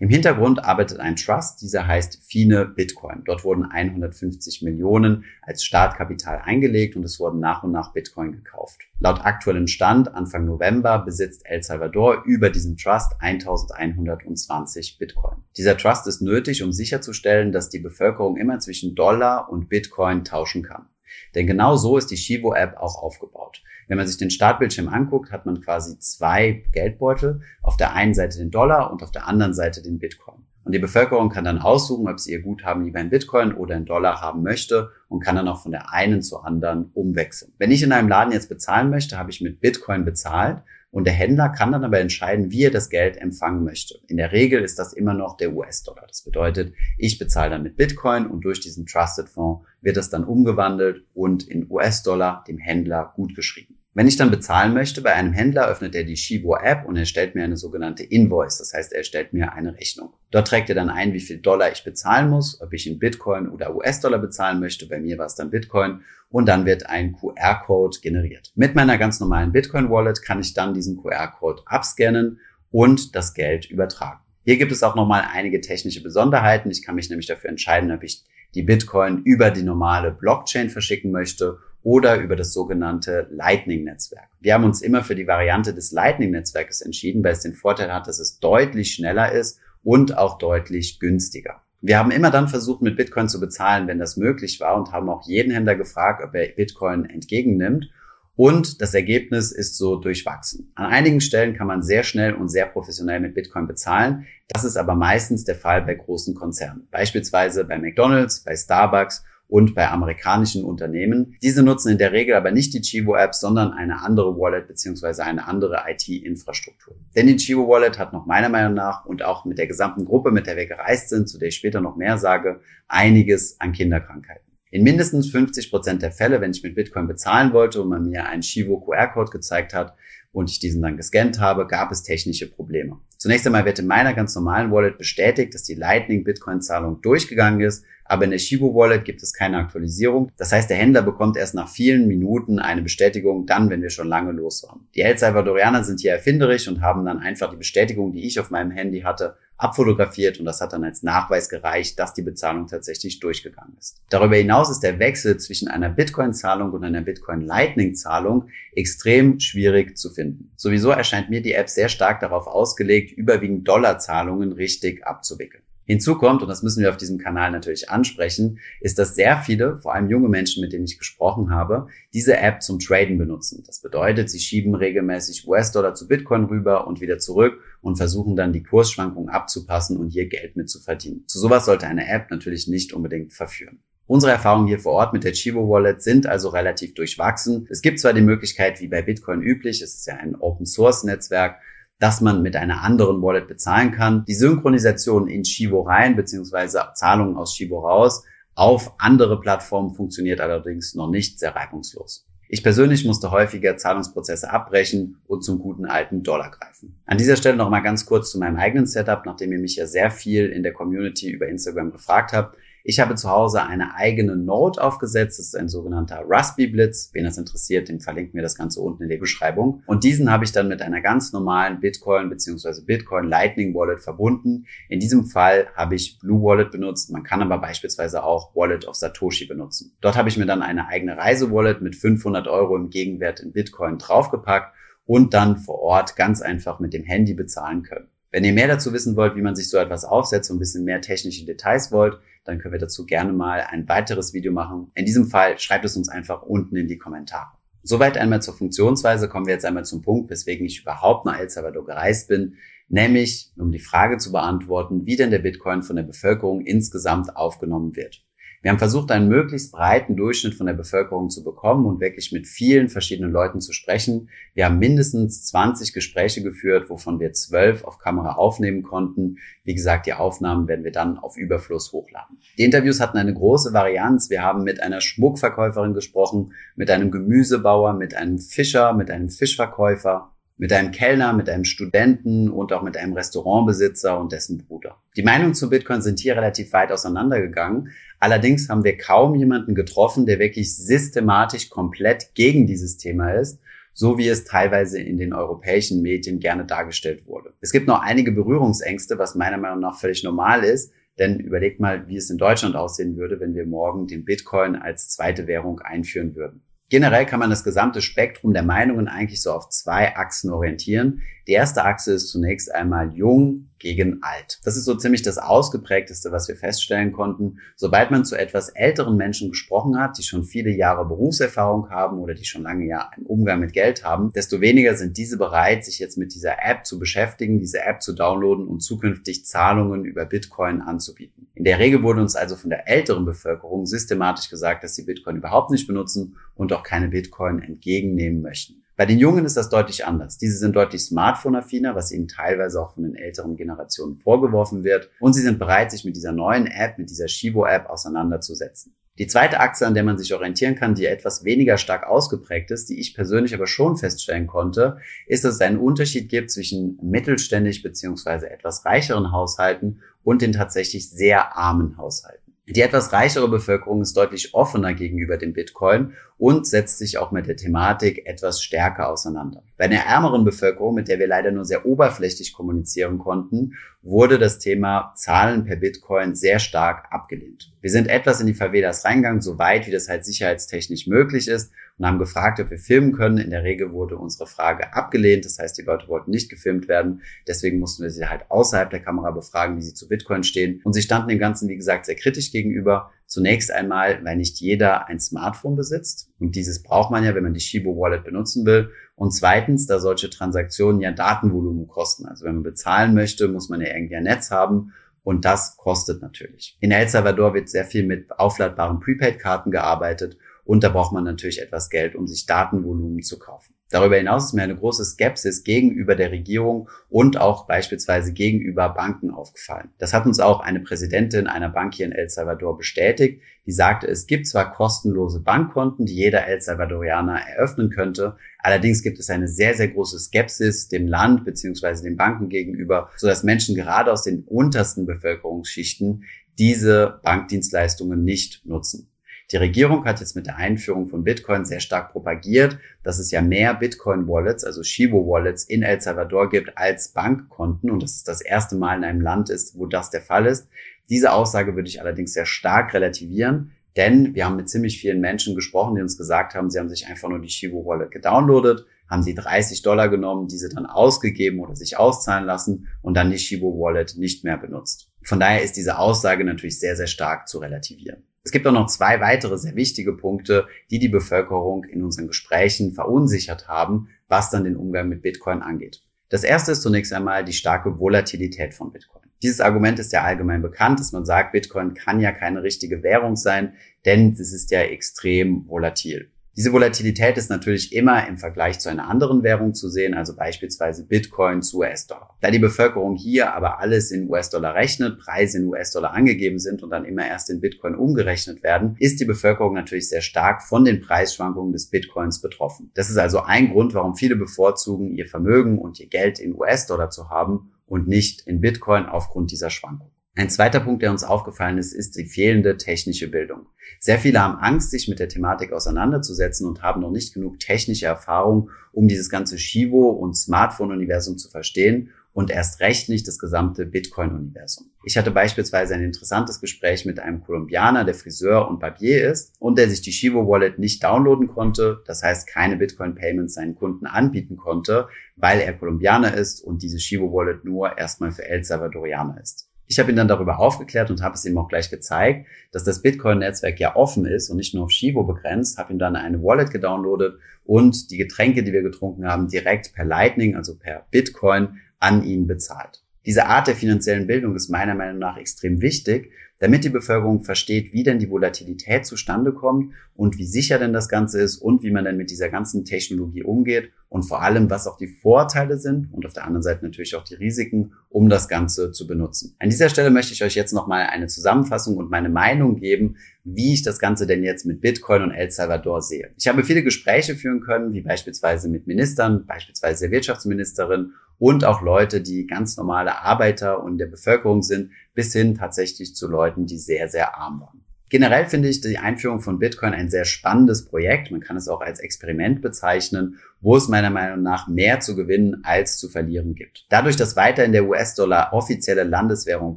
Im 0.00 0.08
Hintergrund 0.08 0.64
arbeitet 0.64 0.98
ein 0.98 1.16
Trust, 1.16 1.62
dieser 1.62 1.86
heißt 1.86 2.20
Fine 2.24 2.66
Bitcoin. 2.66 3.22
Dort 3.24 3.44
wurden 3.44 3.64
150 3.64 4.62
Millionen 4.62 5.24
als 5.42 5.64
Startkapital 5.64 6.42
eingelegt 6.44 6.96
und 6.96 7.04
es 7.04 7.20
wurden 7.20 7.38
nach 7.38 7.62
und 7.62 7.70
nach 7.70 7.92
Bitcoin 7.92 8.32
gekauft. 8.32 8.80
Laut 8.98 9.24
aktuellem 9.24 9.68
Stand, 9.68 10.12
Anfang 10.14 10.46
November, 10.46 10.98
besitzt 10.98 11.42
El 11.46 11.62
Salvador 11.62 12.24
über 12.24 12.50
diesen 12.50 12.76
Trust 12.76 13.14
1120 13.20 14.98
Bitcoin. 14.98 15.36
Dieser 15.56 15.76
Trust 15.76 16.06
ist 16.08 16.22
nötig, 16.22 16.62
um 16.62 16.72
sicherzustellen, 16.72 17.52
dass 17.52 17.68
die 17.68 17.78
Bevölkerung 17.78 18.36
immer 18.36 18.58
zwischen 18.58 18.94
Dollar 18.94 19.48
und 19.50 19.68
Bitcoin 19.68 20.24
tauschen 20.24 20.62
kann. 20.64 20.86
Denn 21.34 21.46
genau 21.46 21.76
so 21.76 21.96
ist 21.96 22.10
die 22.10 22.16
Shivo-App 22.16 22.76
auch 22.76 23.02
aufgebaut. 23.02 23.62
Wenn 23.88 23.98
man 23.98 24.06
sich 24.06 24.16
den 24.16 24.30
Startbildschirm 24.30 24.88
anguckt, 24.88 25.30
hat 25.30 25.46
man 25.46 25.60
quasi 25.60 25.98
zwei 25.98 26.64
Geldbeutel. 26.72 27.42
Auf 27.62 27.76
der 27.76 27.94
einen 27.94 28.14
Seite 28.14 28.38
den 28.38 28.50
Dollar 28.50 28.90
und 28.90 29.02
auf 29.02 29.10
der 29.10 29.26
anderen 29.26 29.54
Seite 29.54 29.82
den 29.82 29.98
Bitcoin. 29.98 30.44
Und 30.64 30.72
die 30.72 30.78
Bevölkerung 30.78 31.28
kann 31.28 31.44
dann 31.44 31.58
aussuchen, 31.58 32.08
ob 32.08 32.18
sie 32.18 32.32
ihr 32.32 32.40
Guthaben 32.40 32.84
lieber 32.84 32.98
in 32.98 33.10
Bitcoin 33.10 33.52
oder 33.52 33.76
in 33.76 33.84
Dollar 33.84 34.22
haben 34.22 34.42
möchte 34.42 34.90
und 35.08 35.20
kann 35.20 35.36
dann 35.36 35.46
auch 35.46 35.62
von 35.62 35.72
der 35.72 35.92
einen 35.92 36.22
zur 36.22 36.46
anderen 36.46 36.90
umwechseln. 36.94 37.52
Wenn 37.58 37.70
ich 37.70 37.82
in 37.82 37.92
einem 37.92 38.08
Laden 38.08 38.32
jetzt 38.32 38.48
bezahlen 38.48 38.88
möchte, 38.88 39.18
habe 39.18 39.30
ich 39.30 39.42
mit 39.42 39.60
Bitcoin 39.60 40.06
bezahlt 40.06 40.62
und 40.94 41.08
der 41.08 41.12
Händler 41.12 41.48
kann 41.48 41.72
dann 41.72 41.82
aber 41.82 41.98
entscheiden, 41.98 42.52
wie 42.52 42.62
er 42.62 42.70
das 42.70 42.88
Geld 42.88 43.16
empfangen 43.16 43.64
möchte. 43.64 43.98
In 44.06 44.16
der 44.16 44.30
Regel 44.30 44.62
ist 44.62 44.78
das 44.78 44.92
immer 44.92 45.12
noch 45.12 45.36
der 45.36 45.52
US-Dollar. 45.52 46.04
Das 46.06 46.22
bedeutet, 46.22 46.72
ich 46.98 47.18
bezahle 47.18 47.50
dann 47.50 47.64
mit 47.64 47.76
Bitcoin 47.76 48.28
und 48.28 48.44
durch 48.44 48.60
diesen 48.60 48.86
Trusted 48.86 49.28
Fonds 49.28 49.66
wird 49.80 49.96
das 49.96 50.08
dann 50.08 50.22
umgewandelt 50.22 51.04
und 51.12 51.48
in 51.48 51.68
US-Dollar 51.68 52.44
dem 52.46 52.58
Händler 52.58 53.12
gutgeschrieben. 53.16 53.76
Wenn 53.96 54.08
ich 54.08 54.16
dann 54.16 54.32
bezahlen 54.32 54.74
möchte 54.74 55.02
bei 55.02 55.14
einem 55.14 55.32
Händler, 55.32 55.68
öffnet 55.68 55.94
er 55.94 56.02
die 56.02 56.16
Shibo 56.16 56.56
App 56.56 56.84
und 56.84 56.96
er 56.96 57.04
stellt 57.04 57.36
mir 57.36 57.44
eine 57.44 57.56
sogenannte 57.56 58.02
Invoice. 58.02 58.58
Das 58.58 58.74
heißt, 58.74 58.92
er 58.92 59.04
stellt 59.04 59.32
mir 59.32 59.52
eine 59.52 59.76
Rechnung. 59.76 60.14
Dort 60.32 60.48
trägt 60.48 60.68
er 60.68 60.74
dann 60.74 60.90
ein, 60.90 61.12
wie 61.12 61.20
viel 61.20 61.38
Dollar 61.38 61.70
ich 61.70 61.84
bezahlen 61.84 62.28
muss, 62.28 62.60
ob 62.60 62.72
ich 62.72 62.88
in 62.88 62.98
Bitcoin 62.98 63.48
oder 63.48 63.76
US-Dollar 63.76 64.18
bezahlen 64.18 64.58
möchte. 64.58 64.88
Bei 64.88 64.98
mir 64.98 65.16
war 65.16 65.26
es 65.26 65.36
dann 65.36 65.50
Bitcoin. 65.50 66.00
Und 66.28 66.46
dann 66.46 66.66
wird 66.66 66.86
ein 66.86 67.12
QR-Code 67.12 67.98
generiert. 68.02 68.50
Mit 68.56 68.74
meiner 68.74 68.98
ganz 68.98 69.20
normalen 69.20 69.52
Bitcoin-Wallet 69.52 70.22
kann 70.22 70.40
ich 70.40 70.54
dann 70.54 70.74
diesen 70.74 71.00
QR-Code 71.00 71.62
abscannen 71.66 72.40
und 72.72 73.14
das 73.14 73.32
Geld 73.32 73.70
übertragen. 73.70 74.18
Hier 74.44 74.56
gibt 74.56 74.72
es 74.72 74.82
auch 74.82 74.96
nochmal 74.96 75.22
einige 75.32 75.60
technische 75.60 76.02
Besonderheiten. 76.02 76.68
Ich 76.72 76.84
kann 76.84 76.96
mich 76.96 77.10
nämlich 77.10 77.28
dafür 77.28 77.50
entscheiden, 77.50 77.92
ob 77.92 78.02
ich 78.02 78.24
die 78.56 78.64
Bitcoin 78.64 79.22
über 79.22 79.52
die 79.52 79.62
normale 79.62 80.10
Blockchain 80.10 80.68
verschicken 80.68 81.12
möchte 81.12 81.58
oder 81.84 82.16
über 82.16 82.34
das 82.34 82.52
sogenannte 82.52 83.28
Lightning-Netzwerk. 83.30 84.28
Wir 84.40 84.54
haben 84.54 84.64
uns 84.64 84.82
immer 84.82 85.04
für 85.04 85.14
die 85.14 85.26
Variante 85.26 85.74
des 85.74 85.92
Lightning-Netzwerkes 85.92 86.80
entschieden, 86.80 87.22
weil 87.22 87.34
es 87.34 87.42
den 87.42 87.54
Vorteil 87.54 87.92
hat, 87.92 88.08
dass 88.08 88.18
es 88.18 88.40
deutlich 88.40 88.92
schneller 88.94 89.30
ist 89.30 89.60
und 89.84 90.16
auch 90.16 90.38
deutlich 90.38 90.98
günstiger. 90.98 91.60
Wir 91.82 91.98
haben 91.98 92.10
immer 92.10 92.30
dann 92.30 92.48
versucht, 92.48 92.80
mit 92.80 92.96
Bitcoin 92.96 93.28
zu 93.28 93.38
bezahlen, 93.38 93.86
wenn 93.86 93.98
das 93.98 94.16
möglich 94.16 94.58
war 94.60 94.74
und 94.76 94.92
haben 94.92 95.10
auch 95.10 95.26
jeden 95.26 95.52
Händler 95.52 95.76
gefragt, 95.76 96.24
ob 96.24 96.34
er 96.34 96.48
Bitcoin 96.48 97.04
entgegennimmt. 97.04 97.90
Und 98.36 98.80
das 98.80 98.94
Ergebnis 98.94 99.52
ist 99.52 99.76
so 99.76 99.96
durchwachsen. 99.96 100.72
An 100.74 100.86
einigen 100.86 101.20
Stellen 101.20 101.54
kann 101.54 101.66
man 101.66 101.82
sehr 101.82 102.02
schnell 102.02 102.34
und 102.34 102.48
sehr 102.48 102.64
professionell 102.64 103.20
mit 103.20 103.34
Bitcoin 103.34 103.66
bezahlen. 103.66 104.26
Das 104.48 104.64
ist 104.64 104.78
aber 104.78 104.94
meistens 104.94 105.44
der 105.44 105.54
Fall 105.54 105.82
bei 105.82 105.94
großen 105.94 106.34
Konzernen. 106.34 106.88
Beispielsweise 106.90 107.64
bei 107.64 107.78
McDonald's, 107.78 108.40
bei 108.40 108.56
Starbucks 108.56 109.22
und 109.48 109.74
bei 109.74 109.88
amerikanischen 109.88 110.64
Unternehmen. 110.64 111.36
Diese 111.42 111.62
nutzen 111.62 111.92
in 111.92 111.98
der 111.98 112.12
Regel 112.12 112.34
aber 112.34 112.50
nicht 112.50 112.74
die 112.74 112.80
Chivo 112.80 113.14
App, 113.16 113.34
sondern 113.34 113.72
eine 113.72 114.02
andere 114.02 114.36
Wallet 114.36 114.66
beziehungsweise 114.66 115.24
eine 115.24 115.46
andere 115.46 115.84
IT-Infrastruktur. 115.88 116.96
Denn 117.14 117.26
die 117.26 117.36
Chivo 117.36 117.68
Wallet 117.68 117.98
hat 117.98 118.12
noch 118.12 118.26
meiner 118.26 118.48
Meinung 118.48 118.74
nach 118.74 119.04
und 119.04 119.22
auch 119.22 119.44
mit 119.44 119.58
der 119.58 119.66
gesamten 119.66 120.04
Gruppe, 120.04 120.30
mit 120.30 120.46
der 120.46 120.56
wir 120.56 120.66
gereist 120.66 121.08
sind, 121.08 121.28
zu 121.28 121.38
der 121.38 121.48
ich 121.48 121.56
später 121.56 121.80
noch 121.80 121.96
mehr 121.96 122.18
sage, 122.18 122.60
einiges 122.88 123.60
an 123.60 123.72
Kinderkrankheiten. 123.72 124.44
In 124.70 124.82
mindestens 124.82 125.30
50 125.30 125.70
Prozent 125.70 126.02
der 126.02 126.10
Fälle, 126.10 126.40
wenn 126.40 126.50
ich 126.50 126.64
mit 126.64 126.74
Bitcoin 126.74 127.06
bezahlen 127.06 127.52
wollte 127.52 127.80
und 127.80 127.90
man 127.90 128.08
mir 128.08 128.26
einen 128.26 128.42
Chivo 128.42 128.80
QR-Code 128.80 129.30
gezeigt 129.30 129.72
hat 129.72 129.94
und 130.34 130.50
ich 130.50 130.58
diesen 130.58 130.82
dann 130.82 130.98
gescannt 130.98 131.40
habe, 131.40 131.66
gab 131.66 131.90
es 131.90 132.02
technische 132.02 132.50
Probleme. 132.50 132.98
Zunächst 133.16 133.46
einmal 133.46 133.64
wird 133.64 133.78
in 133.78 133.86
meiner 133.86 134.12
ganz 134.12 134.34
normalen 134.34 134.70
Wallet 134.70 134.98
bestätigt, 134.98 135.54
dass 135.54 135.62
die 135.62 135.74
Lightning 135.74 136.24
Bitcoin 136.24 136.60
Zahlung 136.60 137.00
durchgegangen 137.00 137.60
ist 137.60 137.84
aber 138.04 138.24
in 138.24 138.30
der 138.30 138.38
Shibo 138.38 138.74
Wallet 138.74 139.04
gibt 139.04 139.22
es 139.22 139.32
keine 139.32 139.58
Aktualisierung. 139.58 140.30
Das 140.36 140.52
heißt, 140.52 140.68
der 140.68 140.76
Händler 140.76 141.02
bekommt 141.02 141.36
erst 141.36 141.54
nach 141.54 141.68
vielen 141.68 142.06
Minuten 142.06 142.58
eine 142.58 142.82
Bestätigung, 142.82 143.46
dann, 143.46 143.70
wenn 143.70 143.82
wir 143.82 143.90
schon 143.90 144.08
lange 144.08 144.32
los 144.32 144.62
waren. 144.68 144.86
Die 144.94 145.00
El 145.00 145.16
Salvadorianer 145.16 145.84
sind 145.84 146.00
hier 146.00 146.12
erfinderisch 146.12 146.68
und 146.68 146.82
haben 146.82 147.04
dann 147.04 147.18
einfach 147.18 147.50
die 147.50 147.56
Bestätigung, 147.56 148.12
die 148.12 148.26
ich 148.26 148.38
auf 148.38 148.50
meinem 148.50 148.70
Handy 148.70 149.00
hatte, 149.00 149.36
abfotografiert 149.56 150.38
und 150.38 150.46
das 150.46 150.60
hat 150.60 150.72
dann 150.72 150.84
als 150.84 151.02
Nachweis 151.02 151.48
gereicht, 151.48 151.98
dass 151.98 152.14
die 152.14 152.22
Bezahlung 152.22 152.66
tatsächlich 152.66 153.20
durchgegangen 153.20 153.76
ist. 153.78 154.02
Darüber 154.10 154.36
hinaus 154.36 154.70
ist 154.70 154.80
der 154.80 154.98
Wechsel 154.98 155.38
zwischen 155.38 155.68
einer 155.68 155.90
Bitcoin-Zahlung 155.90 156.72
und 156.72 156.84
einer 156.84 157.02
Bitcoin-Lightning-Zahlung 157.02 158.48
extrem 158.74 159.38
schwierig 159.40 159.96
zu 159.96 160.10
finden. 160.10 160.50
Sowieso 160.56 160.90
erscheint 160.90 161.30
mir 161.30 161.40
die 161.40 161.52
App 161.52 161.68
sehr 161.68 161.88
stark 161.88 162.20
darauf 162.20 162.46
ausgelegt, 162.46 163.12
überwiegend 163.12 163.68
Dollarzahlungen 163.68 164.52
richtig 164.52 165.06
abzuwickeln. 165.06 165.62
Hinzu 165.86 166.16
kommt, 166.16 166.42
und 166.42 166.48
das 166.48 166.62
müssen 166.62 166.82
wir 166.82 166.90
auf 166.90 166.96
diesem 166.96 167.18
Kanal 167.18 167.50
natürlich 167.50 167.90
ansprechen, 167.90 168.58
ist, 168.80 168.98
dass 168.98 169.14
sehr 169.14 169.38
viele, 169.38 169.78
vor 169.78 169.94
allem 169.94 170.08
junge 170.08 170.28
Menschen, 170.28 170.62
mit 170.62 170.72
denen 170.72 170.84
ich 170.84 170.98
gesprochen 170.98 171.50
habe, 171.50 171.88
diese 172.12 172.36
App 172.36 172.62
zum 172.62 172.78
Traden 172.78 173.18
benutzen. 173.18 173.62
Das 173.66 173.80
bedeutet, 173.80 174.30
sie 174.30 174.40
schieben 174.40 174.74
regelmäßig 174.74 175.46
US-Dollar 175.46 175.94
zu 175.94 176.08
Bitcoin 176.08 176.44
rüber 176.44 176.86
und 176.86 177.00
wieder 177.00 177.18
zurück 177.18 177.60
und 177.80 177.96
versuchen 177.96 178.36
dann 178.36 178.52
die 178.52 178.62
Kursschwankungen 178.62 179.28
abzupassen 179.28 179.98
und 179.98 180.08
hier 180.08 180.26
Geld 180.28 180.56
mit 180.56 180.70
zu 180.70 180.80
verdienen. 180.80 181.24
Zu 181.26 181.38
sowas 181.38 181.66
sollte 181.66 181.86
eine 181.86 182.08
App 182.08 182.30
natürlich 182.30 182.66
nicht 182.68 182.92
unbedingt 182.92 183.32
verführen. 183.32 183.80
Unsere 184.06 184.32
Erfahrungen 184.32 184.68
hier 184.68 184.80
vor 184.80 184.92
Ort 184.92 185.14
mit 185.14 185.24
der 185.24 185.32
Chivo 185.32 185.66
Wallet 185.68 186.02
sind 186.02 186.26
also 186.26 186.50
relativ 186.50 186.92
durchwachsen. 186.92 187.66
Es 187.70 187.80
gibt 187.80 187.98
zwar 188.00 188.12
die 188.12 188.20
Möglichkeit, 188.20 188.80
wie 188.80 188.88
bei 188.88 189.00
Bitcoin 189.00 189.40
üblich, 189.40 189.80
es 189.80 189.94
ist 189.94 190.06
ja 190.06 190.16
ein 190.16 190.36
Open 190.36 190.66
Source 190.66 191.04
Netzwerk, 191.04 191.58
dass 191.98 192.20
man 192.20 192.42
mit 192.42 192.56
einer 192.56 192.82
anderen 192.82 193.22
Wallet 193.22 193.48
bezahlen 193.48 193.92
kann. 193.92 194.24
Die 194.26 194.34
Synchronisation 194.34 195.28
in 195.28 195.44
Shivo 195.44 195.82
rein 195.82 196.16
beziehungsweise 196.16 196.82
Zahlungen 196.94 197.36
aus 197.36 197.54
Shivo 197.54 197.80
raus 197.80 198.24
auf 198.54 198.94
andere 198.98 199.40
Plattformen 199.40 199.94
funktioniert 199.94 200.40
allerdings 200.40 200.94
noch 200.94 201.10
nicht 201.10 201.38
sehr 201.40 201.56
reibungslos. 201.56 202.26
Ich 202.48 202.62
persönlich 202.62 203.04
musste 203.04 203.32
häufiger 203.32 203.76
Zahlungsprozesse 203.76 204.50
abbrechen 204.50 205.16
und 205.26 205.42
zum 205.42 205.58
guten 205.58 205.86
alten 205.86 206.22
Dollar 206.22 206.50
greifen. 206.50 207.00
An 207.04 207.18
dieser 207.18 207.36
Stelle 207.36 207.56
noch 207.56 207.70
mal 207.70 207.80
ganz 207.80 208.06
kurz 208.06 208.30
zu 208.30 208.38
meinem 208.38 208.56
eigenen 208.56 208.86
Setup, 208.86 209.26
nachdem 209.26 209.50
ihr 209.52 209.58
mich 209.58 209.76
ja 209.76 209.86
sehr 209.86 210.10
viel 210.10 210.50
in 210.50 210.62
der 210.62 210.72
Community 210.72 211.30
über 211.30 211.48
Instagram 211.48 211.90
gefragt 211.90 212.32
habt. 212.32 212.56
Ich 212.86 213.00
habe 213.00 213.14
zu 213.14 213.30
Hause 213.30 213.62
eine 213.62 213.94
eigene 213.94 214.36
Node 214.36 214.82
aufgesetzt. 214.82 215.38
Das 215.38 215.46
ist 215.46 215.56
ein 215.56 215.70
sogenannter 215.70 216.22
Raspberry 216.28 216.68
Blitz. 216.68 217.08
Wen 217.14 217.24
das 217.24 217.38
interessiert, 217.38 217.88
den 217.88 217.98
verlinken 217.98 218.34
wir 218.34 218.42
das 218.42 218.56
Ganze 218.56 218.82
unten 218.82 219.04
in 219.04 219.08
der 219.08 219.16
Beschreibung. 219.16 219.82
Und 219.86 220.04
diesen 220.04 220.30
habe 220.30 220.44
ich 220.44 220.52
dann 220.52 220.68
mit 220.68 220.82
einer 220.82 221.00
ganz 221.00 221.32
normalen 221.32 221.80
Bitcoin 221.80 222.28
bzw. 222.28 222.82
Bitcoin 222.84 223.24
Lightning 223.24 223.74
Wallet 223.74 224.02
verbunden. 224.02 224.66
In 224.90 225.00
diesem 225.00 225.24
Fall 225.24 225.68
habe 225.74 225.94
ich 225.94 226.18
Blue 226.18 226.42
Wallet 226.42 226.72
benutzt. 226.72 227.10
Man 227.10 227.22
kann 227.22 227.40
aber 227.40 227.56
beispielsweise 227.56 228.22
auch 228.22 228.54
Wallet 228.54 228.86
of 228.86 228.96
Satoshi 228.96 229.46
benutzen. 229.46 229.96
Dort 230.02 230.18
habe 230.18 230.28
ich 230.28 230.36
mir 230.36 230.44
dann 230.44 230.60
eine 230.60 230.86
eigene 230.86 231.16
Reise-Wallet 231.16 231.80
mit 231.80 231.96
500 231.96 232.48
Euro 232.48 232.76
im 232.76 232.90
Gegenwert 232.90 233.40
in 233.40 233.52
Bitcoin 233.52 233.96
draufgepackt 233.96 234.74
und 235.06 235.32
dann 235.32 235.56
vor 235.56 235.78
Ort 235.78 236.16
ganz 236.16 236.42
einfach 236.42 236.80
mit 236.80 236.92
dem 236.92 237.04
Handy 237.04 237.32
bezahlen 237.32 237.82
können. 237.82 238.08
Wenn 238.34 238.42
ihr 238.42 238.52
mehr 238.52 238.66
dazu 238.66 238.92
wissen 238.92 239.14
wollt, 239.14 239.36
wie 239.36 239.42
man 239.42 239.54
sich 239.54 239.70
so 239.70 239.78
etwas 239.78 240.04
aufsetzt 240.04 240.50
und 240.50 240.56
ein 240.56 240.58
bisschen 240.58 240.82
mehr 240.82 241.00
technische 241.00 241.46
Details 241.46 241.92
wollt, 241.92 242.18
dann 242.42 242.58
können 242.58 242.72
wir 242.72 242.80
dazu 242.80 243.06
gerne 243.06 243.32
mal 243.32 243.60
ein 243.60 243.88
weiteres 243.88 244.34
Video 244.34 244.50
machen. 244.50 244.90
In 244.96 245.04
diesem 245.04 245.28
Fall 245.28 245.56
schreibt 245.60 245.84
es 245.84 245.96
uns 245.96 246.08
einfach 246.08 246.42
unten 246.42 246.74
in 246.74 246.88
die 246.88 246.98
Kommentare. 246.98 247.52
Soweit 247.84 248.18
einmal 248.18 248.42
zur 248.42 248.54
Funktionsweise 248.54 249.28
kommen 249.28 249.46
wir 249.46 249.54
jetzt 249.54 249.64
einmal 249.64 249.84
zum 249.84 250.02
Punkt, 250.02 250.30
weswegen 250.30 250.66
ich 250.66 250.82
überhaupt 250.82 251.26
nach 251.26 251.38
El 251.38 251.48
Salvador 251.48 251.86
gereist 251.86 252.26
bin, 252.26 252.56
nämlich 252.88 253.52
um 253.56 253.70
die 253.70 253.78
Frage 253.78 254.18
zu 254.18 254.32
beantworten, 254.32 255.06
wie 255.06 255.14
denn 255.14 255.30
der 255.30 255.38
Bitcoin 255.38 255.84
von 255.84 255.94
der 255.94 256.02
Bevölkerung 256.02 256.62
insgesamt 256.62 257.36
aufgenommen 257.36 257.94
wird. 257.94 258.24
Wir 258.64 258.70
haben 258.70 258.78
versucht, 258.78 259.10
einen 259.10 259.28
möglichst 259.28 259.72
breiten 259.72 260.16
Durchschnitt 260.16 260.54
von 260.54 260.64
der 260.64 260.72
Bevölkerung 260.72 261.28
zu 261.28 261.44
bekommen 261.44 261.84
und 261.84 262.00
wirklich 262.00 262.32
mit 262.32 262.46
vielen 262.46 262.88
verschiedenen 262.88 263.30
Leuten 263.30 263.60
zu 263.60 263.74
sprechen. 263.74 264.30
Wir 264.54 264.64
haben 264.64 264.78
mindestens 264.78 265.44
20 265.44 265.92
Gespräche 265.92 266.42
geführt, 266.42 266.88
wovon 266.88 267.20
wir 267.20 267.34
zwölf 267.34 267.84
auf 267.84 267.98
Kamera 267.98 268.36
aufnehmen 268.36 268.82
konnten. 268.82 269.36
Wie 269.64 269.74
gesagt, 269.74 270.06
die 270.06 270.14
Aufnahmen 270.14 270.66
werden 270.66 270.82
wir 270.82 270.92
dann 270.92 271.18
auf 271.18 271.36
Überfluss 271.36 271.92
hochladen. 271.92 272.38
Die 272.56 272.62
Interviews 272.64 273.00
hatten 273.00 273.18
eine 273.18 273.34
große 273.34 273.74
Varianz. 273.74 274.30
Wir 274.30 274.40
haben 274.40 274.64
mit 274.64 274.82
einer 274.82 275.02
Schmuckverkäuferin 275.02 275.92
gesprochen, 275.92 276.54
mit 276.74 276.90
einem 276.90 277.10
Gemüsebauer, 277.10 277.92
mit 277.92 278.14
einem 278.14 278.38
Fischer, 278.38 278.94
mit 278.94 279.10
einem 279.10 279.28
Fischverkäufer, 279.28 280.33
mit 280.56 280.72
einem 280.72 280.92
Kellner, 280.92 281.32
mit 281.32 281.48
einem 281.48 281.64
Studenten 281.64 282.48
und 282.48 282.72
auch 282.72 282.82
mit 282.82 282.96
einem 282.96 283.12
Restaurantbesitzer 283.14 284.18
und 284.18 284.32
dessen 284.32 284.58
Bruder. 284.58 284.96
Die 285.16 285.22
Meinungen 285.22 285.54
zu 285.54 285.68
Bitcoin 285.68 286.00
sind 286.00 286.20
hier 286.20 286.36
relativ 286.36 286.72
weit 286.72 286.92
auseinandergegangen. 286.92 287.90
Allerdings 288.20 288.68
haben 288.68 288.84
wir 288.84 288.96
kaum 288.96 289.34
jemanden 289.34 289.74
getroffen, 289.74 290.26
der 290.26 290.38
wirklich 290.38 290.76
systematisch 290.76 291.70
komplett 291.70 292.34
gegen 292.34 292.66
dieses 292.66 292.96
Thema 292.96 293.32
ist, 293.32 293.58
so 293.92 294.16
wie 294.16 294.28
es 294.28 294.44
teilweise 294.44 295.00
in 295.00 295.18
den 295.18 295.32
europäischen 295.32 296.02
Medien 296.02 296.38
gerne 296.38 296.64
dargestellt 296.64 297.26
wurde. 297.26 297.52
Es 297.60 297.72
gibt 297.72 297.88
noch 297.88 298.00
einige 298.00 298.32
Berührungsängste, 298.32 299.18
was 299.18 299.34
meiner 299.34 299.58
Meinung 299.58 299.80
nach 299.80 299.98
völlig 299.98 300.22
normal 300.22 300.62
ist, 300.62 300.92
denn 301.18 301.38
überlegt 301.38 301.80
mal, 301.80 302.08
wie 302.08 302.16
es 302.16 302.30
in 302.30 302.38
Deutschland 302.38 302.76
aussehen 302.76 303.16
würde, 303.16 303.38
wenn 303.40 303.54
wir 303.54 303.66
morgen 303.66 304.06
den 304.06 304.24
Bitcoin 304.24 304.76
als 304.76 305.08
zweite 305.08 305.46
Währung 305.46 305.80
einführen 305.80 306.34
würden. 306.34 306.62
Generell 306.90 307.24
kann 307.24 307.40
man 307.40 307.50
das 307.50 307.64
gesamte 307.64 308.02
Spektrum 308.02 308.52
der 308.52 308.62
Meinungen 308.62 309.08
eigentlich 309.08 309.42
so 309.42 309.52
auf 309.52 309.70
zwei 309.70 310.16
Achsen 310.16 310.50
orientieren. 310.50 311.22
Die 311.46 311.52
erste 311.52 311.84
Achse 311.84 312.12
ist 312.12 312.28
zunächst 312.28 312.74
einmal 312.74 313.12
jung 313.14 313.70
gegen 313.78 314.22
alt. 314.22 314.60
Das 314.64 314.76
ist 314.76 314.84
so 314.84 314.94
ziemlich 314.94 315.22
das 315.22 315.36
ausgeprägteste, 315.38 316.32
was 316.32 316.48
wir 316.48 316.56
feststellen 316.56 317.12
konnten. 317.12 317.58
Sobald 317.76 318.10
man 318.10 318.24
zu 318.24 318.36
etwas 318.36 318.70
älteren 318.70 319.16
Menschen 319.16 319.50
gesprochen 319.50 319.98
hat, 319.98 320.16
die 320.18 320.22
schon 320.22 320.44
viele 320.44 320.70
Jahre 320.70 321.06
Berufserfahrung 321.06 321.90
haben 321.90 322.18
oder 322.18 322.34
die 322.34 322.44
schon 322.44 322.62
lange 322.62 322.86
ja 322.86 323.10
einen 323.14 323.26
Umgang 323.26 323.60
mit 323.60 323.72
Geld 323.72 324.04
haben, 324.04 324.30
desto 324.32 324.60
weniger 324.60 324.94
sind 324.94 325.16
diese 325.16 325.36
bereit, 325.36 325.84
sich 325.84 325.98
jetzt 325.98 326.16
mit 326.16 326.34
dieser 326.34 326.62
App 326.64 326.86
zu 326.86 326.98
beschäftigen, 326.98 327.60
diese 327.60 327.82
App 327.82 328.02
zu 328.02 328.14
downloaden 328.14 328.66
und 328.66 328.80
zukünftig 328.80 329.44
Zahlungen 329.44 330.04
über 330.04 330.24
Bitcoin 330.24 330.80
anzubieten. 330.80 331.48
In 331.64 331.70
der 331.70 331.78
Regel 331.78 332.02
wurde 332.02 332.20
uns 332.20 332.36
also 332.36 332.56
von 332.56 332.68
der 332.68 332.90
älteren 332.90 333.24
Bevölkerung 333.24 333.86
systematisch 333.86 334.50
gesagt, 334.50 334.84
dass 334.84 334.96
sie 334.96 335.04
Bitcoin 335.04 335.38
überhaupt 335.38 335.70
nicht 335.70 335.86
benutzen 335.86 336.36
und 336.56 336.74
auch 336.74 336.82
keine 336.82 337.08
Bitcoin 337.08 337.62
entgegennehmen 337.62 338.42
möchten. 338.42 338.82
Bei 338.98 339.06
den 339.06 339.18
Jungen 339.18 339.46
ist 339.46 339.56
das 339.56 339.70
deutlich 339.70 340.04
anders. 340.04 340.36
Diese 340.36 340.58
sind 340.58 340.76
deutlich 340.76 341.00
smartphone-affiner, 341.00 341.94
was 341.94 342.12
ihnen 342.12 342.28
teilweise 342.28 342.82
auch 342.82 342.92
von 342.92 343.04
den 343.04 343.14
älteren 343.14 343.56
Generationen 343.56 344.18
vorgeworfen 344.18 344.84
wird. 344.84 345.08
Und 345.20 345.32
sie 345.32 345.40
sind 345.40 345.58
bereit, 345.58 345.90
sich 345.90 346.04
mit 346.04 346.16
dieser 346.16 346.32
neuen 346.32 346.66
App, 346.66 346.98
mit 346.98 347.08
dieser 347.08 347.28
Shibo-App 347.28 347.88
auseinanderzusetzen. 347.88 348.94
Die 349.16 349.28
zweite 349.28 349.60
Achse, 349.60 349.86
an 349.86 349.94
der 349.94 350.02
man 350.02 350.18
sich 350.18 350.34
orientieren 350.34 350.74
kann, 350.74 350.96
die 350.96 351.06
etwas 351.06 351.44
weniger 351.44 351.78
stark 351.78 352.04
ausgeprägt 352.04 352.72
ist, 352.72 352.90
die 352.90 352.98
ich 352.98 353.14
persönlich 353.14 353.54
aber 353.54 353.68
schon 353.68 353.96
feststellen 353.96 354.48
konnte, 354.48 354.98
ist, 355.28 355.44
dass 355.44 355.54
es 355.54 355.60
einen 355.60 355.78
Unterschied 355.78 356.28
gibt 356.28 356.50
zwischen 356.50 356.98
mittelständisch 357.00 357.80
beziehungsweise 357.80 358.50
etwas 358.50 358.84
reicheren 358.84 359.30
Haushalten 359.30 360.00
und 360.24 360.42
den 360.42 360.52
tatsächlich 360.52 361.10
sehr 361.10 361.56
armen 361.56 361.96
Haushalten. 361.96 362.44
Die 362.66 362.80
etwas 362.80 363.12
reichere 363.12 363.46
Bevölkerung 363.46 364.00
ist 364.00 364.16
deutlich 364.16 364.54
offener 364.54 364.94
gegenüber 364.94 365.36
dem 365.36 365.52
Bitcoin 365.52 366.14
und 366.38 366.66
setzt 366.66 366.96
sich 366.96 367.18
auch 367.18 367.30
mit 367.30 367.46
der 367.46 367.56
Thematik 367.56 368.26
etwas 368.26 368.62
stärker 368.62 369.10
auseinander. 369.10 369.62
Bei 369.76 369.86
der 369.86 370.06
ärmeren 370.06 370.44
Bevölkerung, 370.44 370.94
mit 370.94 371.08
der 371.08 371.18
wir 371.18 371.26
leider 371.26 371.52
nur 371.52 371.66
sehr 371.66 371.84
oberflächlich 371.84 372.54
kommunizieren 372.54 373.18
konnten, 373.18 373.74
wurde 374.00 374.38
das 374.38 374.60
Thema 374.60 375.12
Zahlen 375.14 375.66
per 375.66 375.76
Bitcoin 375.76 376.34
sehr 376.34 376.58
stark 376.58 377.12
abgelehnt. 377.12 377.70
Wir 377.82 377.90
sind 377.90 378.08
etwas 378.08 378.40
in 378.40 378.46
die 378.46 378.54
Favelas 378.54 379.04
reingegangen, 379.04 379.42
so 379.42 379.58
weit 379.58 379.86
wie 379.86 379.92
das 379.92 380.08
halt 380.08 380.24
sicherheitstechnisch 380.24 381.06
möglich 381.06 381.48
ist 381.48 381.70
und 381.98 382.06
haben 382.06 382.18
gefragt, 382.18 382.58
ob 382.60 382.70
wir 382.70 382.78
filmen 382.78 383.12
können. 383.12 383.38
In 383.38 383.50
der 383.50 383.62
Regel 383.62 383.92
wurde 383.92 384.16
unsere 384.16 384.48
Frage 384.48 384.92
abgelehnt. 384.94 385.44
Das 385.44 385.58
heißt, 385.58 385.78
die 385.78 385.82
Leute 385.82 386.08
wollten 386.08 386.30
nicht 386.30 386.50
gefilmt 386.50 386.88
werden. 386.88 387.22
Deswegen 387.46 387.78
mussten 387.78 388.02
wir 388.02 388.10
sie 388.10 388.26
halt 388.26 388.50
außerhalb 388.50 388.90
der 388.90 389.00
Kamera 389.00 389.30
befragen, 389.30 389.76
wie 389.76 389.82
sie 389.82 389.94
zu 389.94 390.08
Bitcoin 390.08 390.42
stehen. 390.42 390.80
Und 390.82 390.92
sie 390.92 391.02
standen 391.02 391.28
dem 391.28 391.38
Ganzen, 391.38 391.68
wie 391.68 391.76
gesagt, 391.76 392.06
sehr 392.06 392.16
kritisch 392.16 392.50
gegenüber. 392.50 393.12
Zunächst 393.26 393.70
einmal, 393.70 394.24
weil 394.24 394.36
nicht 394.36 394.60
jeder 394.60 395.08
ein 395.08 395.20
Smartphone 395.20 395.76
besitzt. 395.76 396.30
Und 396.40 396.56
dieses 396.56 396.82
braucht 396.82 397.10
man 397.10 397.24
ja, 397.24 397.34
wenn 397.34 397.44
man 397.44 397.54
die 397.54 397.60
Shibo 397.60 397.96
Wallet 397.96 398.24
benutzen 398.24 398.66
will. 398.66 398.90
Und 399.14 399.30
zweitens, 399.30 399.86
da 399.86 400.00
solche 400.00 400.30
Transaktionen 400.30 401.00
ja 401.00 401.12
Datenvolumen 401.12 401.86
kosten. 401.86 402.26
Also 402.26 402.44
wenn 402.44 402.54
man 402.54 402.64
bezahlen 402.64 403.14
möchte, 403.14 403.46
muss 403.46 403.68
man 403.68 403.80
ja 403.80 403.94
irgendwie 403.94 404.16
ein 404.16 404.24
Netz 404.24 404.50
haben. 404.50 404.92
Und 405.22 405.44
das 405.44 405.76
kostet 405.76 406.20
natürlich. 406.20 406.76
In 406.80 406.90
El 406.90 407.08
Salvador 407.08 407.54
wird 407.54 407.70
sehr 407.70 407.84
viel 407.84 408.04
mit 408.04 408.30
aufladbaren 408.38 409.00
Prepaid-Karten 409.00 409.70
gearbeitet. 409.70 410.36
Und 410.64 410.82
da 410.82 410.88
braucht 410.88 411.12
man 411.12 411.24
natürlich 411.24 411.60
etwas 411.60 411.90
Geld, 411.90 412.14
um 412.14 412.26
sich 412.26 412.46
Datenvolumen 412.46 413.22
zu 413.22 413.38
kaufen. 413.38 413.74
Darüber 413.90 414.16
hinaus 414.16 414.46
ist 414.46 414.54
mir 414.54 414.62
eine 414.62 414.76
große 414.76 415.04
Skepsis 415.04 415.62
gegenüber 415.62 416.16
der 416.16 416.32
Regierung 416.32 416.88
und 417.10 417.36
auch 417.36 417.68
beispielsweise 417.68 418.32
gegenüber 418.32 418.88
Banken 418.88 419.30
aufgefallen. 419.30 419.90
Das 419.98 420.12
hat 420.12 420.26
uns 420.26 420.40
auch 420.40 420.58
eine 420.60 420.80
Präsidentin 420.80 421.46
einer 421.46 421.68
Bank 421.68 421.94
hier 421.94 422.06
in 422.06 422.12
El 422.12 422.28
Salvador 422.28 422.76
bestätigt, 422.76 423.40
die 423.66 423.72
sagte, 423.72 424.08
es 424.08 424.26
gibt 424.26 424.48
zwar 424.48 424.72
kostenlose 424.72 425.38
Bankkonten, 425.40 426.06
die 426.06 426.14
jeder 426.14 426.46
El 426.46 426.60
Salvadorianer 426.60 427.38
eröffnen 427.38 427.90
könnte, 427.90 428.36
allerdings 428.58 429.02
gibt 429.02 429.20
es 429.20 429.30
eine 429.30 429.46
sehr, 429.46 429.74
sehr 429.74 429.88
große 429.88 430.18
Skepsis 430.18 430.88
dem 430.88 431.06
Land 431.06 431.44
beziehungsweise 431.44 432.02
den 432.02 432.16
Banken 432.16 432.48
gegenüber, 432.48 433.10
sodass 433.16 433.44
Menschen 433.44 433.76
gerade 433.76 434.10
aus 434.10 434.24
den 434.24 434.42
untersten 434.42 435.06
Bevölkerungsschichten 435.06 436.24
diese 436.58 437.20
Bankdienstleistungen 437.22 438.24
nicht 438.24 438.66
nutzen. 438.66 439.13
Die 439.54 439.58
Regierung 439.58 440.04
hat 440.04 440.18
jetzt 440.18 440.34
mit 440.34 440.48
der 440.48 440.56
Einführung 440.56 441.06
von 441.06 441.22
Bitcoin 441.22 441.64
sehr 441.64 441.78
stark 441.78 442.10
propagiert, 442.10 442.76
dass 443.04 443.20
es 443.20 443.30
ja 443.30 443.40
mehr 443.40 443.72
Bitcoin-Wallets, 443.74 444.64
also 444.64 444.82
Shibo-Wallets 444.82 445.62
in 445.62 445.84
El 445.84 446.00
Salvador 446.00 446.50
gibt 446.50 446.76
als 446.76 447.10
Bankkonten 447.10 447.88
und 447.88 448.02
dass 448.02 448.16
es 448.16 448.24
das 448.24 448.40
erste 448.40 448.74
Mal 448.74 448.96
in 448.96 449.04
einem 449.04 449.20
Land 449.20 449.50
ist, 449.50 449.78
wo 449.78 449.86
das 449.86 450.10
der 450.10 450.22
Fall 450.22 450.46
ist. 450.46 450.66
Diese 451.08 451.32
Aussage 451.32 451.76
würde 451.76 451.88
ich 451.88 452.00
allerdings 452.00 452.32
sehr 452.32 452.46
stark 452.46 452.94
relativieren, 452.94 453.70
denn 453.96 454.34
wir 454.34 454.44
haben 454.44 454.56
mit 454.56 454.68
ziemlich 454.68 454.98
vielen 455.00 455.20
Menschen 455.20 455.54
gesprochen, 455.54 455.94
die 455.94 456.02
uns 456.02 456.18
gesagt 456.18 456.56
haben, 456.56 456.68
sie 456.68 456.80
haben 456.80 456.88
sich 456.88 457.06
einfach 457.06 457.28
nur 457.28 457.40
die 457.40 457.48
Shibo 457.48 457.86
Wallet 457.86 458.10
gedownloadet, 458.10 458.86
haben 459.08 459.22
sie 459.22 459.36
30 459.36 459.82
Dollar 459.82 460.08
genommen, 460.08 460.48
diese 460.48 460.68
dann 460.68 460.86
ausgegeben 460.86 461.60
oder 461.60 461.76
sich 461.76 461.96
auszahlen 461.96 462.44
lassen 462.44 462.88
und 463.02 463.14
dann 463.14 463.30
die 463.30 463.38
Shibo 463.38 463.78
Wallet 463.78 464.16
nicht 464.16 464.42
mehr 464.42 464.58
benutzt. 464.58 465.12
Von 465.22 465.38
daher 465.38 465.62
ist 465.62 465.76
diese 465.76 466.00
Aussage 466.00 466.44
natürlich 466.44 466.80
sehr, 466.80 466.96
sehr 466.96 467.06
stark 467.06 467.46
zu 467.46 467.58
relativieren. 467.58 468.24
Es 468.44 468.50
gibt 468.50 468.66
auch 468.66 468.72
noch 468.72 468.88
zwei 468.88 469.20
weitere 469.20 469.56
sehr 469.56 469.74
wichtige 469.74 470.12
Punkte, 470.12 470.66
die 470.90 470.98
die 470.98 471.08
Bevölkerung 471.08 471.84
in 471.84 472.04
unseren 472.04 472.26
Gesprächen 472.26 472.92
verunsichert 472.92 473.68
haben, 473.68 474.08
was 474.28 474.50
dann 474.50 474.64
den 474.64 474.76
Umgang 474.76 475.08
mit 475.08 475.22
Bitcoin 475.22 475.62
angeht. 475.62 476.02
Das 476.28 476.44
erste 476.44 476.72
ist 476.72 476.82
zunächst 476.82 477.12
einmal 477.14 477.44
die 477.44 477.54
starke 477.54 477.98
Volatilität 477.98 478.74
von 478.74 478.92
Bitcoin. 478.92 479.22
Dieses 479.42 479.60
Argument 479.60 479.98
ist 479.98 480.12
ja 480.12 480.22
allgemein 480.22 480.60
bekannt, 480.60 481.00
dass 481.00 481.12
man 481.12 481.24
sagt, 481.24 481.52
Bitcoin 481.52 481.94
kann 481.94 482.20
ja 482.20 482.32
keine 482.32 482.62
richtige 482.62 483.02
Währung 483.02 483.36
sein, 483.36 483.74
denn 484.04 484.32
es 484.32 484.52
ist 484.52 484.70
ja 484.70 484.80
extrem 484.80 485.66
volatil. 485.66 486.30
Diese 486.56 486.72
Volatilität 486.72 487.36
ist 487.36 487.50
natürlich 487.50 487.92
immer 487.92 488.28
im 488.28 488.38
Vergleich 488.38 488.78
zu 488.78 488.88
einer 488.88 489.08
anderen 489.08 489.42
Währung 489.42 489.74
zu 489.74 489.88
sehen, 489.88 490.14
also 490.14 490.36
beispielsweise 490.36 491.04
Bitcoin 491.04 491.62
zu 491.62 491.78
US-Dollar. 491.78 492.36
Da 492.40 492.52
die 492.52 492.60
Bevölkerung 492.60 493.16
hier 493.16 493.54
aber 493.54 493.80
alles 493.80 494.12
in 494.12 494.30
US-Dollar 494.30 494.76
rechnet, 494.76 495.18
Preise 495.18 495.58
in 495.58 495.66
US-Dollar 495.66 496.12
angegeben 496.12 496.60
sind 496.60 496.84
und 496.84 496.90
dann 496.90 497.06
immer 497.06 497.26
erst 497.26 497.50
in 497.50 497.60
Bitcoin 497.60 497.96
umgerechnet 497.96 498.62
werden, 498.62 498.94
ist 499.00 499.18
die 499.18 499.24
Bevölkerung 499.24 499.74
natürlich 499.74 500.08
sehr 500.08 500.20
stark 500.20 500.62
von 500.62 500.84
den 500.84 501.00
Preisschwankungen 501.00 501.72
des 501.72 501.90
Bitcoins 501.90 502.40
betroffen. 502.40 502.92
Das 502.94 503.10
ist 503.10 503.16
also 503.16 503.40
ein 503.40 503.70
Grund, 503.70 503.92
warum 503.94 504.14
viele 504.14 504.36
bevorzugen, 504.36 505.10
ihr 505.10 505.26
Vermögen 505.26 505.80
und 505.80 505.98
ihr 505.98 506.06
Geld 506.06 506.38
in 506.38 506.54
US-Dollar 506.54 507.10
zu 507.10 507.30
haben 507.30 507.72
und 507.86 508.06
nicht 508.06 508.46
in 508.46 508.60
Bitcoin 508.60 509.06
aufgrund 509.06 509.50
dieser 509.50 509.70
Schwankung. 509.70 510.13
Ein 510.36 510.50
zweiter 510.50 510.80
Punkt, 510.80 511.00
der 511.00 511.12
uns 511.12 511.22
aufgefallen 511.22 511.78
ist, 511.78 511.92
ist 511.92 512.16
die 512.16 512.24
fehlende 512.24 512.76
technische 512.76 513.28
Bildung. 513.28 513.66
Sehr 514.00 514.18
viele 514.18 514.42
haben 514.42 514.58
Angst, 514.58 514.90
sich 514.90 515.06
mit 515.06 515.20
der 515.20 515.28
Thematik 515.28 515.72
auseinanderzusetzen 515.72 516.66
und 516.66 516.82
haben 516.82 517.00
noch 517.02 517.12
nicht 517.12 517.34
genug 517.34 517.60
technische 517.60 518.06
Erfahrung, 518.06 518.70
um 518.90 519.06
dieses 519.06 519.30
ganze 519.30 519.58
Shivo- 519.58 520.10
und 520.10 520.36
Smartphone-Universum 520.36 521.38
zu 521.38 521.48
verstehen 521.48 522.10
und 522.32 522.50
erst 522.50 522.80
recht 522.80 523.08
nicht 523.08 523.28
das 523.28 523.38
gesamte 523.38 523.86
Bitcoin-Universum. 523.86 524.90
Ich 525.04 525.16
hatte 525.16 525.30
beispielsweise 525.30 525.94
ein 525.94 526.02
interessantes 526.02 526.60
Gespräch 526.60 527.06
mit 527.06 527.20
einem 527.20 527.40
Kolumbianer, 527.40 528.04
der 528.04 528.14
Friseur 528.14 528.68
und 528.68 528.80
Barbier 528.80 529.30
ist 529.30 529.54
und 529.60 529.78
der 529.78 529.88
sich 529.88 530.00
die 530.00 530.10
Shivo 530.10 530.48
Wallet 530.48 530.80
nicht 530.80 531.04
downloaden 531.04 531.46
konnte, 531.46 532.02
das 532.06 532.24
heißt 532.24 532.48
keine 532.48 532.76
Bitcoin-Payments 532.76 533.54
seinen 533.54 533.76
Kunden 533.76 534.06
anbieten 534.06 534.56
konnte, 534.56 535.06
weil 535.36 535.60
er 535.60 535.74
Kolumbianer 535.74 536.34
ist 536.34 536.60
und 536.60 536.82
diese 536.82 536.98
Shivo 536.98 537.32
Wallet 537.32 537.64
nur 537.64 537.96
erstmal 537.96 538.32
für 538.32 538.44
El 538.44 538.64
Salvadorianer 538.64 539.40
ist. 539.40 539.63
Ich 539.86 539.98
habe 539.98 540.10
ihn 540.10 540.16
dann 540.16 540.28
darüber 540.28 540.58
aufgeklärt 540.58 541.10
und 541.10 541.22
habe 541.22 541.34
es 541.34 541.44
ihm 541.44 541.58
auch 541.58 541.68
gleich 541.68 541.90
gezeigt, 541.90 542.46
dass 542.72 542.84
das 542.84 543.02
Bitcoin-Netzwerk 543.02 543.78
ja 543.78 543.96
offen 543.96 544.24
ist 544.24 544.48
und 544.48 544.56
nicht 544.56 544.74
nur 544.74 544.84
auf 544.84 544.90
Shivo 544.90 545.24
begrenzt. 545.24 545.78
Habe 545.78 545.92
ihm 545.92 545.98
dann 545.98 546.16
eine 546.16 546.42
Wallet 546.42 546.70
gedownloadet 546.70 547.38
und 547.64 548.10
die 548.10 548.16
Getränke, 548.16 548.62
die 548.62 548.72
wir 548.72 548.82
getrunken 548.82 549.26
haben, 549.26 549.48
direkt 549.48 549.92
per 549.94 550.04
Lightning, 550.04 550.56
also 550.56 550.76
per 550.76 551.06
Bitcoin, 551.10 551.80
an 551.98 552.24
ihn 552.24 552.46
bezahlt. 552.46 553.02
Diese 553.26 553.46
Art 553.46 553.66
der 553.66 553.76
finanziellen 553.76 554.26
Bildung 554.26 554.54
ist 554.54 554.68
meiner 554.68 554.94
Meinung 554.94 555.18
nach 555.18 555.38
extrem 555.38 555.80
wichtig, 555.80 556.30
damit 556.58 556.84
die 556.84 556.90
Bevölkerung 556.90 557.42
versteht, 557.42 557.92
wie 557.92 558.02
denn 558.02 558.18
die 558.18 558.30
Volatilität 558.30 559.06
zustande 559.06 559.52
kommt 559.52 559.92
und 560.14 560.38
wie 560.38 560.46
sicher 560.46 560.78
denn 560.78 560.92
das 560.92 561.08
Ganze 561.08 561.40
ist 561.40 561.56
und 561.56 561.82
wie 561.82 561.90
man 561.90 562.04
dann 562.04 562.16
mit 562.16 562.30
dieser 562.30 562.48
ganzen 562.48 562.84
Technologie 562.84 563.42
umgeht 563.42 563.90
und 564.14 564.22
vor 564.22 564.42
allem, 564.42 564.70
was 564.70 564.86
auch 564.86 564.96
die 564.96 565.08
Vorteile 565.08 565.76
sind 565.76 566.12
und 566.12 566.24
auf 566.24 566.32
der 566.32 566.44
anderen 566.44 566.62
Seite 566.62 566.84
natürlich 566.84 567.16
auch 567.16 567.24
die 567.24 567.34
Risiken, 567.34 567.94
um 568.10 568.28
das 568.28 568.46
Ganze 568.46 568.92
zu 568.92 569.08
benutzen. 569.08 569.56
An 569.58 569.70
dieser 569.70 569.88
Stelle 569.88 570.10
möchte 570.10 570.32
ich 570.32 570.44
euch 570.44 570.54
jetzt 570.54 570.72
nochmal 570.72 571.08
eine 571.08 571.26
Zusammenfassung 571.26 571.96
und 571.96 572.12
meine 572.12 572.28
Meinung 572.28 572.76
geben, 572.76 573.16
wie 573.42 573.74
ich 573.74 573.82
das 573.82 573.98
Ganze 573.98 574.28
denn 574.28 574.44
jetzt 574.44 574.66
mit 574.66 574.80
Bitcoin 574.80 575.22
und 575.22 575.32
El 575.32 575.50
Salvador 575.50 576.00
sehe. 576.00 576.30
Ich 576.38 576.46
habe 576.46 576.62
viele 576.62 576.84
Gespräche 576.84 577.34
führen 577.34 577.60
können, 577.60 577.92
wie 577.92 578.02
beispielsweise 578.02 578.68
mit 578.68 578.86
Ministern, 578.86 579.46
beispielsweise 579.46 580.04
der 580.04 580.12
Wirtschaftsministerin 580.12 581.14
und 581.40 581.64
auch 581.64 581.82
Leute, 581.82 582.20
die 582.20 582.46
ganz 582.46 582.76
normale 582.76 583.20
Arbeiter 583.20 583.82
und 583.82 583.98
der 583.98 584.06
Bevölkerung 584.06 584.62
sind, 584.62 584.92
bis 585.14 585.32
hin 585.32 585.56
tatsächlich 585.56 586.14
zu 586.14 586.28
Leuten, 586.28 586.66
die 586.66 586.78
sehr, 586.78 587.08
sehr 587.08 587.36
arm 587.36 587.62
waren. 587.62 587.83
Generell 588.14 588.46
finde 588.46 588.68
ich 588.68 588.80
die 588.80 588.96
Einführung 588.96 589.40
von 589.40 589.58
Bitcoin 589.58 589.92
ein 589.92 590.08
sehr 590.08 590.24
spannendes 590.24 590.84
Projekt. 590.84 591.32
Man 591.32 591.40
kann 591.40 591.56
es 591.56 591.66
auch 591.66 591.80
als 591.80 591.98
Experiment 591.98 592.62
bezeichnen, 592.62 593.40
wo 593.60 593.74
es 593.74 593.88
meiner 593.88 594.10
Meinung 594.10 594.40
nach 594.40 594.68
mehr 594.68 595.00
zu 595.00 595.16
gewinnen 595.16 595.62
als 595.64 595.98
zu 595.98 596.08
verlieren 596.08 596.54
gibt. 596.54 596.86
Dadurch, 596.90 597.16
dass 597.16 597.34
weiterhin 597.34 597.72
der 597.72 597.88
US-Dollar 597.88 598.52
offizielle 598.52 599.02
Landeswährung 599.02 599.76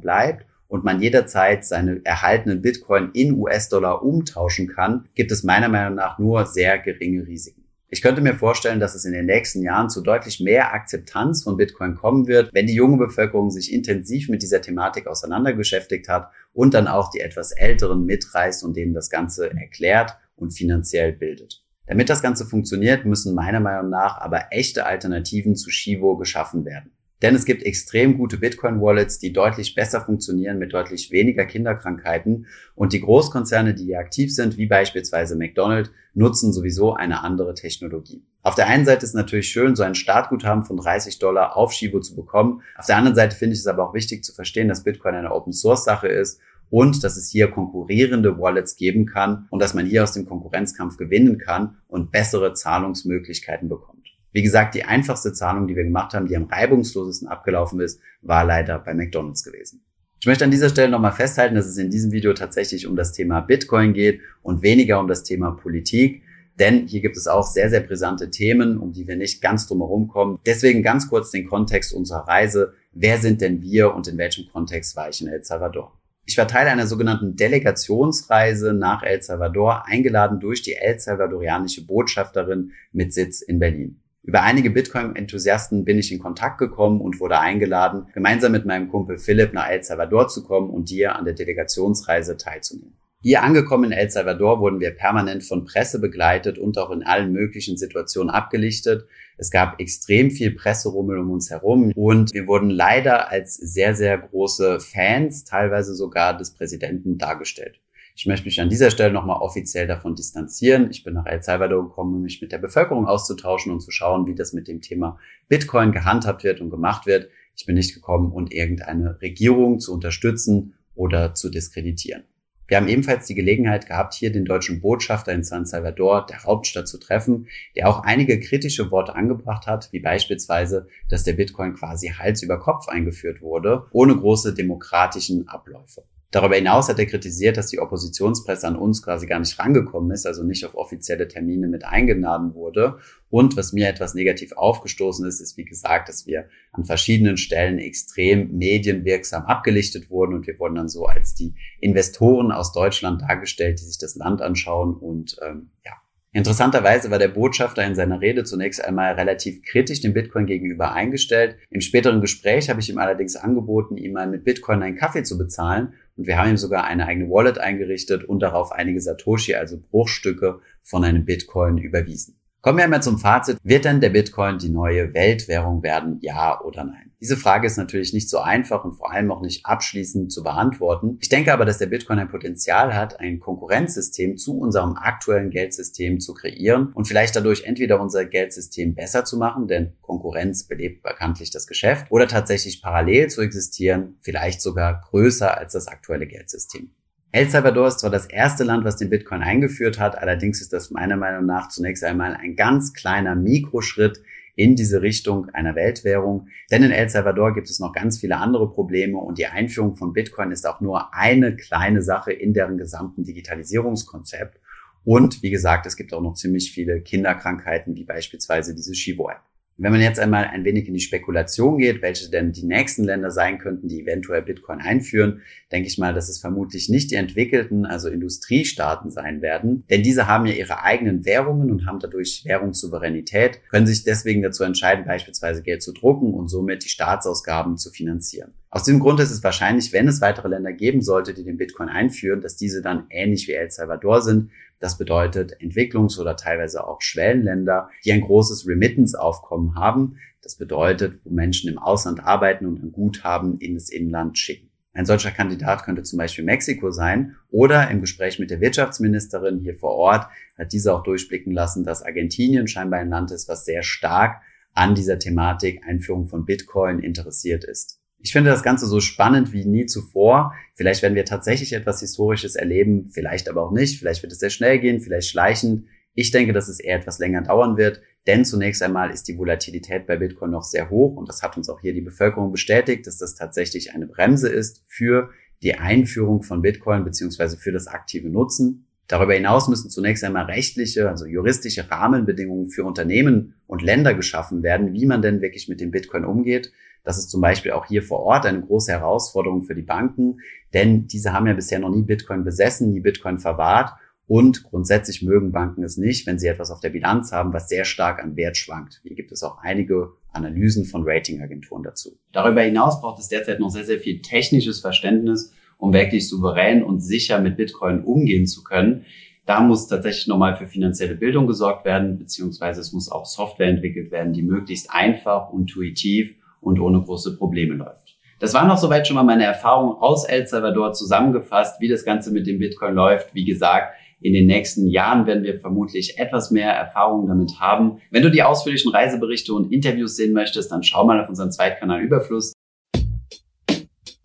bleibt 0.00 0.46
und 0.68 0.84
man 0.84 1.02
jederzeit 1.02 1.64
seine 1.64 2.00
erhaltenen 2.04 2.62
Bitcoin 2.62 3.10
in 3.12 3.32
US-Dollar 3.32 4.04
umtauschen 4.04 4.68
kann, 4.68 5.08
gibt 5.16 5.32
es 5.32 5.42
meiner 5.42 5.68
Meinung 5.68 5.96
nach 5.96 6.20
nur 6.20 6.46
sehr 6.46 6.78
geringe 6.78 7.26
Risiken. 7.26 7.64
Ich 7.90 8.02
könnte 8.02 8.20
mir 8.20 8.34
vorstellen, 8.34 8.80
dass 8.80 8.94
es 8.94 9.06
in 9.06 9.14
den 9.14 9.24
nächsten 9.24 9.62
Jahren 9.62 9.88
zu 9.88 10.02
deutlich 10.02 10.40
mehr 10.40 10.74
Akzeptanz 10.74 11.42
von 11.42 11.56
Bitcoin 11.56 11.94
kommen 11.94 12.26
wird, 12.26 12.50
wenn 12.52 12.66
die 12.66 12.74
junge 12.74 12.98
Bevölkerung 12.98 13.50
sich 13.50 13.72
intensiv 13.72 14.28
mit 14.28 14.42
dieser 14.42 14.60
Thematik 14.60 15.06
auseinandergeschäftigt 15.06 16.06
hat 16.06 16.30
und 16.58 16.74
dann 16.74 16.88
auch 16.88 17.12
die 17.12 17.20
etwas 17.20 17.52
Älteren 17.52 18.04
mitreißt 18.04 18.64
und 18.64 18.76
denen 18.76 18.92
das 18.92 19.10
Ganze 19.10 19.48
erklärt 19.52 20.16
und 20.34 20.50
finanziell 20.50 21.12
bildet. 21.12 21.62
Damit 21.86 22.10
das 22.10 22.20
Ganze 22.20 22.46
funktioniert, 22.46 23.04
müssen 23.04 23.32
meiner 23.32 23.60
Meinung 23.60 23.90
nach 23.90 24.20
aber 24.20 24.46
echte 24.50 24.84
Alternativen 24.84 25.54
zu 25.54 25.70
Shivo 25.70 26.16
geschaffen 26.16 26.64
werden. 26.64 26.90
Denn 27.22 27.36
es 27.36 27.44
gibt 27.44 27.62
extrem 27.62 28.18
gute 28.18 28.38
Bitcoin-Wallets, 28.38 29.20
die 29.20 29.32
deutlich 29.32 29.76
besser 29.76 30.00
funktionieren 30.00 30.58
mit 30.58 30.72
deutlich 30.72 31.12
weniger 31.12 31.46
Kinderkrankheiten. 31.46 32.46
Und 32.74 32.92
die 32.92 33.00
Großkonzerne, 33.00 33.74
die 33.74 33.84
hier 33.84 33.98
aktiv 34.00 34.34
sind, 34.34 34.56
wie 34.56 34.66
beispielsweise 34.66 35.36
McDonald's, 35.36 35.90
nutzen 36.14 36.52
sowieso 36.52 36.94
eine 36.94 37.22
andere 37.22 37.54
Technologie. 37.54 38.24
Auf 38.42 38.54
der 38.54 38.66
einen 38.66 38.84
Seite 38.84 39.04
ist 39.04 39.14
natürlich 39.14 39.48
schön, 39.48 39.76
so 39.76 39.82
ein 39.82 39.94
Startguthaben 39.94 40.64
von 40.64 40.76
30 40.76 41.18
Dollar 41.18 41.56
auf 41.56 41.72
Shibo 41.72 42.00
zu 42.00 42.16
bekommen. 42.16 42.62
Auf 42.76 42.86
der 42.86 42.96
anderen 42.96 43.16
Seite 43.16 43.36
finde 43.36 43.54
ich 43.54 43.60
es 43.60 43.66
aber 43.66 43.88
auch 43.88 43.94
wichtig 43.94 44.24
zu 44.24 44.32
verstehen, 44.32 44.68
dass 44.68 44.84
Bitcoin 44.84 45.14
eine 45.14 45.32
Open-Source-Sache 45.32 46.08
ist 46.08 46.40
und 46.70 47.02
dass 47.04 47.16
es 47.16 47.30
hier 47.30 47.48
konkurrierende 47.48 48.38
Wallets 48.38 48.76
geben 48.76 49.06
kann 49.06 49.46
und 49.50 49.60
dass 49.60 49.74
man 49.74 49.86
hier 49.86 50.02
aus 50.02 50.12
dem 50.12 50.26
Konkurrenzkampf 50.26 50.96
gewinnen 50.96 51.38
kann 51.38 51.76
und 51.88 52.10
bessere 52.10 52.54
Zahlungsmöglichkeiten 52.54 53.68
bekommt. 53.68 53.98
Wie 54.32 54.42
gesagt, 54.42 54.74
die 54.74 54.84
einfachste 54.84 55.32
Zahlung, 55.32 55.66
die 55.66 55.76
wir 55.76 55.84
gemacht 55.84 56.14
haben, 56.14 56.26
die 56.26 56.36
am 56.36 56.44
reibungslosesten 56.44 57.28
abgelaufen 57.28 57.80
ist, 57.80 58.00
war 58.20 58.44
leider 58.44 58.78
bei 58.78 58.94
McDonald's 58.94 59.42
gewesen. 59.42 59.82
Ich 60.20 60.26
möchte 60.26 60.44
an 60.44 60.50
dieser 60.50 60.68
Stelle 60.68 60.90
nochmal 60.90 61.12
festhalten, 61.12 61.54
dass 61.54 61.66
es 61.66 61.78
in 61.78 61.90
diesem 61.90 62.12
Video 62.12 62.32
tatsächlich 62.34 62.86
um 62.86 62.96
das 62.96 63.12
Thema 63.12 63.40
Bitcoin 63.40 63.94
geht 63.94 64.20
und 64.42 64.62
weniger 64.62 64.98
um 64.98 65.06
das 65.06 65.22
Thema 65.22 65.52
Politik. 65.52 66.22
Denn 66.58 66.88
hier 66.88 67.00
gibt 67.00 67.16
es 67.16 67.28
auch 67.28 67.46
sehr, 67.46 67.70
sehr 67.70 67.80
brisante 67.80 68.30
Themen, 68.30 68.78
um 68.78 68.92
die 68.92 69.06
wir 69.06 69.16
nicht 69.16 69.40
ganz 69.40 69.68
drumherum 69.68 70.08
kommen. 70.08 70.40
Deswegen 70.44 70.82
ganz 70.82 71.08
kurz 71.08 71.30
den 71.30 71.46
Kontext 71.46 71.92
unserer 71.94 72.26
Reise. 72.26 72.74
Wer 72.92 73.18
sind 73.18 73.40
denn 73.40 73.62
wir 73.62 73.94
und 73.94 74.08
in 74.08 74.18
welchem 74.18 74.48
Kontext 74.52 74.96
war 74.96 75.08
ich 75.08 75.20
in 75.20 75.28
El 75.28 75.44
Salvador? 75.44 75.97
Ich 76.30 76.36
war 76.36 76.46
Teil 76.46 76.68
einer 76.68 76.86
sogenannten 76.86 77.36
Delegationsreise 77.36 78.74
nach 78.74 79.02
El 79.02 79.22
Salvador, 79.22 79.86
eingeladen 79.86 80.40
durch 80.40 80.60
die 80.60 80.74
El 80.74 81.00
Salvadorianische 81.00 81.86
Botschafterin 81.86 82.72
mit 82.92 83.14
Sitz 83.14 83.40
in 83.40 83.58
Berlin. 83.58 84.02
Über 84.22 84.42
einige 84.42 84.68
Bitcoin-Enthusiasten 84.68 85.86
bin 85.86 85.98
ich 85.98 86.12
in 86.12 86.18
Kontakt 86.18 86.58
gekommen 86.58 87.00
und 87.00 87.18
wurde 87.18 87.38
eingeladen, 87.38 88.08
gemeinsam 88.12 88.52
mit 88.52 88.66
meinem 88.66 88.90
Kumpel 88.90 89.16
Philipp 89.16 89.54
nach 89.54 89.70
El 89.70 89.82
Salvador 89.82 90.28
zu 90.28 90.44
kommen 90.44 90.68
und 90.68 90.90
dir 90.90 91.16
an 91.16 91.24
der 91.24 91.32
Delegationsreise 91.32 92.36
teilzunehmen. 92.36 92.98
Hier 93.20 93.42
angekommen 93.42 93.90
in 93.90 93.98
El 93.98 94.08
Salvador 94.08 94.60
wurden 94.60 94.78
wir 94.78 94.92
permanent 94.92 95.42
von 95.42 95.64
Presse 95.64 96.00
begleitet 96.00 96.56
und 96.56 96.78
auch 96.78 96.92
in 96.92 97.02
allen 97.02 97.32
möglichen 97.32 97.76
Situationen 97.76 98.30
abgelichtet. 98.30 99.08
Es 99.36 99.50
gab 99.50 99.80
extrem 99.80 100.30
viel 100.30 100.52
Presserummel 100.52 101.18
um 101.18 101.32
uns 101.32 101.50
herum 101.50 101.90
und 101.96 102.32
wir 102.32 102.46
wurden 102.46 102.70
leider 102.70 103.28
als 103.28 103.56
sehr, 103.56 103.96
sehr 103.96 104.18
große 104.18 104.78
Fans, 104.78 105.42
teilweise 105.42 105.96
sogar 105.96 106.36
des 106.36 106.54
Präsidenten 106.54 107.18
dargestellt. 107.18 107.80
Ich 108.14 108.26
möchte 108.26 108.46
mich 108.46 108.60
an 108.60 108.68
dieser 108.68 108.92
Stelle 108.92 109.12
nochmal 109.12 109.40
offiziell 109.40 109.88
davon 109.88 110.14
distanzieren. 110.14 110.88
Ich 110.92 111.02
bin 111.02 111.14
nach 111.14 111.26
El 111.26 111.42
Salvador 111.42 111.88
gekommen, 111.88 112.14
um 112.14 112.22
mich 112.22 112.40
mit 112.40 112.52
der 112.52 112.58
Bevölkerung 112.58 113.08
auszutauschen 113.08 113.72
und 113.72 113.80
zu 113.80 113.90
schauen, 113.90 114.28
wie 114.28 114.36
das 114.36 114.52
mit 114.52 114.68
dem 114.68 114.80
Thema 114.80 115.18
Bitcoin 115.48 115.90
gehandhabt 115.90 116.44
wird 116.44 116.60
und 116.60 116.70
gemacht 116.70 117.06
wird. 117.06 117.30
Ich 117.56 117.66
bin 117.66 117.74
nicht 117.74 117.94
gekommen, 117.94 118.30
um 118.30 118.46
irgendeine 118.46 119.20
Regierung 119.20 119.80
zu 119.80 119.92
unterstützen 119.92 120.74
oder 120.94 121.34
zu 121.34 121.50
diskreditieren. 121.50 122.22
Wir 122.68 122.76
haben 122.76 122.88
ebenfalls 122.88 123.26
die 123.26 123.34
Gelegenheit 123.34 123.86
gehabt, 123.86 124.12
hier 124.12 124.30
den 124.30 124.44
deutschen 124.44 124.82
Botschafter 124.82 125.32
in 125.32 125.42
San 125.42 125.64
Salvador, 125.64 126.26
der 126.26 126.44
Hauptstadt, 126.44 126.86
zu 126.86 126.98
treffen, 126.98 127.48
der 127.74 127.88
auch 127.88 128.00
einige 128.04 128.38
kritische 128.38 128.90
Worte 128.90 129.14
angebracht 129.14 129.66
hat, 129.66 129.88
wie 129.90 130.00
beispielsweise, 130.00 130.86
dass 131.08 131.24
der 131.24 131.32
Bitcoin 131.32 131.74
quasi 131.74 132.08
Hals 132.08 132.42
über 132.42 132.60
Kopf 132.60 132.88
eingeführt 132.88 133.40
wurde, 133.40 133.86
ohne 133.90 134.14
große 134.14 134.54
demokratischen 134.54 135.48
Abläufe. 135.48 136.04
Darüber 136.30 136.56
hinaus 136.56 136.90
hat 136.90 136.98
er 136.98 137.06
kritisiert, 137.06 137.56
dass 137.56 137.68
die 137.68 137.80
Oppositionspresse 137.80 138.66
an 138.66 138.76
uns 138.76 139.02
quasi 139.02 139.26
gar 139.26 139.38
nicht 139.38 139.58
rangekommen 139.58 140.10
ist, 140.10 140.26
also 140.26 140.42
nicht 140.42 140.66
auf 140.66 140.74
offizielle 140.74 141.26
Termine 141.26 141.68
mit 141.68 141.86
eingeladen 141.86 142.54
wurde. 142.54 142.98
Und 143.30 143.56
was 143.56 143.72
mir 143.72 143.88
etwas 143.88 144.14
negativ 144.14 144.52
aufgestoßen 144.52 145.26
ist, 145.26 145.40
ist 145.40 145.56
wie 145.56 145.64
gesagt, 145.64 146.10
dass 146.10 146.26
wir 146.26 146.50
an 146.72 146.84
verschiedenen 146.84 147.38
Stellen 147.38 147.78
extrem 147.78 148.58
medienwirksam 148.58 149.44
abgelichtet 149.44 150.10
wurden 150.10 150.34
und 150.34 150.46
wir 150.46 150.58
wurden 150.58 150.74
dann 150.74 150.88
so 150.90 151.06
als 151.06 151.34
die 151.34 151.54
Investoren 151.80 152.52
aus 152.52 152.72
Deutschland 152.72 153.22
dargestellt, 153.22 153.80
die 153.80 153.84
sich 153.84 153.98
das 153.98 154.14
Land 154.14 154.42
anschauen 154.42 154.94
und 154.94 155.38
ähm, 155.42 155.70
ja, 155.82 155.92
Interessanterweise 156.32 157.10
war 157.10 157.18
der 157.18 157.28
Botschafter 157.28 157.86
in 157.86 157.94
seiner 157.94 158.20
Rede 158.20 158.44
zunächst 158.44 158.84
einmal 158.84 159.14
relativ 159.14 159.62
kritisch 159.62 160.02
dem 160.02 160.12
Bitcoin 160.12 160.44
gegenüber 160.44 160.92
eingestellt. 160.92 161.56
Im 161.70 161.80
späteren 161.80 162.20
Gespräch 162.20 162.68
habe 162.68 162.80
ich 162.80 162.90
ihm 162.90 162.98
allerdings 162.98 163.36
angeboten, 163.36 163.96
ihm 163.96 164.12
mal 164.12 164.26
mit 164.26 164.44
Bitcoin 164.44 164.82
einen 164.82 164.96
Kaffee 164.96 165.22
zu 165.22 165.38
bezahlen 165.38 165.94
und 166.16 166.26
wir 166.26 166.36
haben 166.36 166.50
ihm 166.50 166.58
sogar 166.58 166.84
eine 166.84 167.06
eigene 167.06 167.30
Wallet 167.30 167.58
eingerichtet 167.58 168.24
und 168.24 168.40
darauf 168.40 168.72
einige 168.72 169.00
Satoshi, 169.00 169.54
also 169.54 169.78
Bruchstücke 169.90 170.60
von 170.82 171.02
einem 171.02 171.24
Bitcoin 171.24 171.78
überwiesen. 171.78 172.38
Kommen 172.68 172.80
wir 172.80 172.84
einmal 172.84 173.02
zum 173.02 173.18
Fazit. 173.18 173.56
Wird 173.62 173.86
denn 173.86 174.02
der 174.02 174.10
Bitcoin 174.10 174.58
die 174.58 174.68
neue 174.68 175.14
Weltwährung 175.14 175.82
werden? 175.82 176.18
Ja 176.20 176.60
oder 176.60 176.84
nein? 176.84 177.12
Diese 177.18 177.38
Frage 177.38 177.66
ist 177.66 177.78
natürlich 177.78 178.12
nicht 178.12 178.28
so 178.28 178.40
einfach 178.40 178.84
und 178.84 178.92
vor 178.92 179.10
allem 179.10 179.30
auch 179.30 179.40
nicht 179.40 179.64
abschließend 179.64 180.30
zu 180.30 180.42
beantworten. 180.42 181.16
Ich 181.22 181.30
denke 181.30 181.54
aber, 181.54 181.64
dass 181.64 181.78
der 181.78 181.86
Bitcoin 181.86 182.18
ein 182.18 182.28
Potenzial 182.28 182.94
hat, 182.94 183.20
ein 183.20 183.40
Konkurrenzsystem 183.40 184.36
zu 184.36 184.58
unserem 184.58 184.96
aktuellen 184.96 185.48
Geldsystem 185.48 186.20
zu 186.20 186.34
kreieren 186.34 186.92
und 186.92 187.08
vielleicht 187.08 187.34
dadurch 187.34 187.64
entweder 187.64 188.02
unser 188.02 188.26
Geldsystem 188.26 188.94
besser 188.94 189.24
zu 189.24 189.38
machen, 189.38 189.66
denn 189.66 189.94
Konkurrenz 190.02 190.64
belebt 190.64 191.02
bekanntlich 191.02 191.50
das 191.50 191.66
Geschäft, 191.66 192.08
oder 192.10 192.28
tatsächlich 192.28 192.82
parallel 192.82 193.28
zu 193.28 193.40
existieren, 193.40 194.18
vielleicht 194.20 194.60
sogar 194.60 195.00
größer 195.08 195.56
als 195.56 195.72
das 195.72 195.88
aktuelle 195.88 196.26
Geldsystem. 196.26 196.90
El 197.30 197.50
Salvador 197.50 197.88
ist 197.88 198.00
zwar 198.00 198.10
das 198.10 198.24
erste 198.24 198.64
Land, 198.64 198.86
was 198.86 198.96
den 198.96 199.10
Bitcoin 199.10 199.42
eingeführt 199.42 199.98
hat, 199.98 200.16
allerdings 200.16 200.62
ist 200.62 200.72
das 200.72 200.90
meiner 200.90 201.18
Meinung 201.18 201.44
nach 201.44 201.68
zunächst 201.68 202.02
einmal 202.02 202.34
ein 202.34 202.56
ganz 202.56 202.94
kleiner 202.94 203.34
Mikroschritt 203.34 204.22
in 204.54 204.76
diese 204.76 205.02
Richtung 205.02 205.50
einer 205.50 205.74
Weltwährung. 205.74 206.48
Denn 206.70 206.82
in 206.82 206.90
El 206.90 207.10
Salvador 207.10 207.52
gibt 207.52 207.68
es 207.68 207.80
noch 207.80 207.92
ganz 207.92 208.18
viele 208.18 208.38
andere 208.38 208.70
Probleme 208.70 209.18
und 209.18 209.36
die 209.36 209.46
Einführung 209.46 209.94
von 209.94 210.14
Bitcoin 210.14 210.52
ist 210.52 210.66
auch 210.66 210.80
nur 210.80 211.14
eine 211.14 211.54
kleine 211.54 212.00
Sache 212.00 212.32
in 212.32 212.54
deren 212.54 212.78
gesamten 212.78 213.24
Digitalisierungskonzept. 213.24 214.58
Und 215.04 215.42
wie 215.42 215.50
gesagt, 215.50 215.84
es 215.86 215.96
gibt 215.96 216.14
auch 216.14 216.22
noch 216.22 216.34
ziemlich 216.34 216.72
viele 216.72 217.02
Kinderkrankheiten, 217.02 217.94
wie 217.94 218.04
beispielsweise 218.04 218.74
diese 218.74 218.94
Shivo-App. 218.94 219.42
Wenn 219.80 219.92
man 219.92 220.00
jetzt 220.00 220.18
einmal 220.18 220.44
ein 220.44 220.64
wenig 220.64 220.88
in 220.88 220.94
die 220.94 221.00
Spekulation 221.00 221.78
geht, 221.78 222.02
welche 222.02 222.28
denn 222.28 222.50
die 222.50 222.64
nächsten 222.64 223.04
Länder 223.04 223.30
sein 223.30 223.58
könnten, 223.58 223.86
die 223.86 224.02
eventuell 224.02 224.42
Bitcoin 224.42 224.80
einführen, 224.80 225.42
denke 225.70 225.86
ich 225.86 225.98
mal, 225.98 226.12
dass 226.12 226.28
es 226.28 226.40
vermutlich 226.40 226.88
nicht 226.88 227.12
die 227.12 227.14
entwickelten, 227.14 227.86
also 227.86 228.08
Industriestaaten 228.08 229.12
sein 229.12 229.40
werden, 229.40 229.84
denn 229.88 230.02
diese 230.02 230.26
haben 230.26 230.46
ja 230.46 230.54
ihre 230.54 230.82
eigenen 230.82 231.24
Währungen 231.24 231.70
und 231.70 231.86
haben 231.86 232.00
dadurch 232.00 232.42
Währungssouveränität, 232.44 233.60
können 233.70 233.86
sich 233.86 234.02
deswegen 234.02 234.42
dazu 234.42 234.64
entscheiden, 234.64 235.04
beispielsweise 235.04 235.62
Geld 235.62 235.80
zu 235.80 235.92
drucken 235.92 236.34
und 236.34 236.48
somit 236.48 236.84
die 236.84 236.88
Staatsausgaben 236.88 237.76
zu 237.76 237.90
finanzieren. 237.90 238.50
Aus 238.70 238.82
diesem 238.82 239.00
Grund 239.00 239.20
ist 239.20 239.30
es 239.30 239.44
wahrscheinlich, 239.44 239.92
wenn 239.92 240.08
es 240.08 240.20
weitere 240.20 240.48
Länder 240.48 240.72
geben 240.72 241.02
sollte, 241.02 241.32
die 241.34 241.44
den 241.44 241.56
Bitcoin 241.56 241.88
einführen, 241.88 242.40
dass 242.40 242.56
diese 242.56 242.82
dann 242.82 243.06
ähnlich 243.10 243.46
wie 243.46 243.52
El 243.52 243.70
Salvador 243.70 244.22
sind, 244.22 244.50
das 244.80 244.98
bedeutet 244.98 245.60
Entwicklungs- 245.60 246.18
oder 246.18 246.36
teilweise 246.36 246.86
auch 246.86 247.00
Schwellenländer, 247.00 247.90
die 248.04 248.12
ein 248.12 248.20
großes 248.20 248.66
Remittance-Aufkommen 248.66 249.74
haben. 249.74 250.18
Das 250.42 250.56
bedeutet, 250.56 251.20
wo 251.24 251.30
Menschen 251.30 251.70
im 251.70 251.78
Ausland 251.78 252.24
arbeiten 252.24 252.66
und 252.66 252.82
ein 252.82 252.92
Guthaben 252.92 253.58
in 253.58 253.74
das 253.74 253.88
Inland 253.88 254.38
schicken. 254.38 254.68
Ein 254.94 255.06
solcher 255.06 255.30
Kandidat 255.30 255.84
könnte 255.84 256.02
zum 256.02 256.18
Beispiel 256.18 256.44
Mexiko 256.44 256.90
sein 256.90 257.36
oder 257.50 257.90
im 257.90 258.00
Gespräch 258.00 258.38
mit 258.38 258.50
der 258.50 258.60
Wirtschaftsministerin 258.60 259.60
hier 259.60 259.76
vor 259.76 259.94
Ort 259.94 260.26
hat 260.56 260.72
diese 260.72 260.92
auch 260.92 261.02
durchblicken 261.02 261.52
lassen, 261.52 261.84
dass 261.84 262.02
Argentinien 262.02 262.66
scheinbar 262.66 263.00
ein 263.00 263.10
Land 263.10 263.30
ist, 263.30 263.48
was 263.48 263.64
sehr 263.64 263.82
stark 263.82 264.42
an 264.74 264.94
dieser 264.94 265.18
Thematik 265.18 265.82
Einführung 265.86 266.26
von 266.26 266.44
Bitcoin 266.44 266.98
interessiert 267.00 267.64
ist. 267.64 267.97
Ich 268.20 268.32
finde 268.32 268.50
das 268.50 268.62
Ganze 268.62 268.86
so 268.86 269.00
spannend 269.00 269.52
wie 269.52 269.64
nie 269.64 269.86
zuvor. 269.86 270.52
Vielleicht 270.74 271.02
werden 271.02 271.14
wir 271.14 271.24
tatsächlich 271.24 271.72
etwas 271.72 272.00
Historisches 272.00 272.56
erleben, 272.56 273.10
vielleicht 273.12 273.48
aber 273.48 273.62
auch 273.62 273.70
nicht. 273.70 273.98
Vielleicht 273.98 274.22
wird 274.22 274.32
es 274.32 274.40
sehr 274.40 274.50
schnell 274.50 274.80
gehen, 274.80 275.00
vielleicht 275.00 275.28
schleichend. 275.28 275.86
Ich 276.14 276.32
denke, 276.32 276.52
dass 276.52 276.68
es 276.68 276.80
eher 276.80 276.96
etwas 276.96 277.20
länger 277.20 277.42
dauern 277.42 277.76
wird, 277.76 278.02
denn 278.26 278.44
zunächst 278.44 278.82
einmal 278.82 279.10
ist 279.10 279.28
die 279.28 279.38
Volatilität 279.38 280.06
bei 280.06 280.16
Bitcoin 280.16 280.50
noch 280.50 280.64
sehr 280.64 280.90
hoch 280.90 281.16
und 281.16 281.28
das 281.28 281.42
hat 281.42 281.56
uns 281.56 281.68
auch 281.68 281.80
hier 281.80 281.94
die 281.94 282.00
Bevölkerung 282.00 282.50
bestätigt, 282.50 283.06
dass 283.06 283.18
das 283.18 283.36
tatsächlich 283.36 283.94
eine 283.94 284.06
Bremse 284.06 284.48
ist 284.48 284.82
für 284.88 285.30
die 285.62 285.76
Einführung 285.76 286.42
von 286.42 286.60
Bitcoin 286.60 287.04
beziehungsweise 287.04 287.56
für 287.56 287.70
das 287.70 287.86
aktive 287.86 288.28
Nutzen. 288.28 288.86
Darüber 289.06 289.34
hinaus 289.34 289.68
müssen 289.68 289.90
zunächst 289.90 290.24
einmal 290.24 290.46
rechtliche, 290.46 291.08
also 291.08 291.24
juristische 291.24 291.88
Rahmenbedingungen 291.88 292.68
für 292.68 292.84
Unternehmen 292.84 293.54
und 293.78 293.84
Länder 293.84 294.14
geschaffen 294.14 294.62
werden, 294.62 294.92
wie 294.92 295.06
man 295.06 295.22
denn 295.22 295.40
wirklich 295.40 295.68
mit 295.68 295.80
dem 295.80 295.92
Bitcoin 295.92 296.24
umgeht. 296.24 296.72
Das 297.04 297.16
ist 297.16 297.30
zum 297.30 297.40
Beispiel 297.40 297.72
auch 297.72 297.86
hier 297.86 298.02
vor 298.02 298.20
Ort 298.20 298.44
eine 298.44 298.60
große 298.60 298.90
Herausforderung 298.90 299.62
für 299.62 299.74
die 299.74 299.82
Banken, 299.82 300.40
denn 300.74 301.06
diese 301.06 301.32
haben 301.32 301.46
ja 301.46 301.54
bisher 301.54 301.78
noch 301.78 301.90
nie 301.90 302.02
Bitcoin 302.02 302.44
besessen, 302.44 302.92
nie 302.92 303.00
Bitcoin 303.00 303.38
verwahrt 303.38 303.92
und 304.26 304.64
grundsätzlich 304.64 305.22
mögen 305.22 305.52
Banken 305.52 305.84
es 305.84 305.96
nicht, 305.96 306.26
wenn 306.26 306.38
sie 306.38 306.48
etwas 306.48 306.70
auf 306.70 306.80
der 306.80 306.90
Bilanz 306.90 307.30
haben, 307.32 307.52
was 307.52 307.68
sehr 307.68 307.84
stark 307.84 308.22
an 308.22 308.36
Wert 308.36 308.56
schwankt. 308.56 309.00
Hier 309.04 309.14
gibt 309.14 309.30
es 309.30 309.42
auch 309.42 309.58
einige 309.62 310.10
Analysen 310.32 310.84
von 310.84 311.04
Ratingagenturen 311.06 311.84
dazu. 311.84 312.18
Darüber 312.32 312.62
hinaus 312.62 313.00
braucht 313.00 313.20
es 313.20 313.28
derzeit 313.28 313.60
noch 313.60 313.70
sehr, 313.70 313.84
sehr 313.84 314.00
viel 314.00 314.20
technisches 314.20 314.80
Verständnis, 314.80 315.52
um 315.78 315.92
wirklich 315.92 316.28
souverän 316.28 316.82
und 316.82 317.00
sicher 317.00 317.40
mit 317.40 317.56
Bitcoin 317.56 318.02
umgehen 318.02 318.46
zu 318.46 318.64
können. 318.64 319.06
Da 319.48 319.62
muss 319.62 319.88
tatsächlich 319.88 320.26
nochmal 320.26 320.56
für 320.56 320.66
finanzielle 320.66 321.14
Bildung 321.14 321.46
gesorgt 321.46 321.86
werden, 321.86 322.18
beziehungsweise 322.18 322.82
es 322.82 322.92
muss 322.92 323.10
auch 323.10 323.24
Software 323.24 323.68
entwickelt 323.68 324.10
werden, 324.10 324.34
die 324.34 324.42
möglichst 324.42 324.90
einfach, 324.90 325.54
intuitiv 325.54 326.34
und 326.60 326.78
ohne 326.78 327.00
große 327.00 327.38
Probleme 327.38 327.72
läuft. 327.72 328.18
Das 328.40 328.52
war 328.52 328.66
noch 328.66 328.76
soweit 328.76 329.06
schon 329.06 329.16
mal 329.16 329.22
meine 329.22 329.44
Erfahrung 329.44 330.02
aus 330.02 330.26
El 330.26 330.46
Salvador 330.46 330.92
zusammengefasst, 330.92 331.80
wie 331.80 331.88
das 331.88 332.04
Ganze 332.04 332.30
mit 332.30 332.46
dem 332.46 332.58
Bitcoin 332.58 332.92
läuft. 332.92 333.34
Wie 333.34 333.46
gesagt, 333.46 333.94
in 334.20 334.34
den 334.34 334.46
nächsten 334.46 334.86
Jahren 334.86 335.24
werden 335.26 335.44
wir 335.44 335.58
vermutlich 335.58 336.18
etwas 336.18 336.50
mehr 336.50 336.72
Erfahrung 336.72 337.26
damit 337.26 337.58
haben. 337.58 338.02
Wenn 338.10 338.22
du 338.22 338.30
die 338.30 338.42
ausführlichen 338.42 338.92
Reiseberichte 338.92 339.54
und 339.54 339.72
Interviews 339.72 340.16
sehen 340.16 340.34
möchtest, 340.34 340.70
dann 340.70 340.82
schau 340.82 341.06
mal 341.06 341.22
auf 341.22 341.28
unseren 341.30 341.52
Zweitkanal 341.52 342.02
Überfluss. 342.02 342.52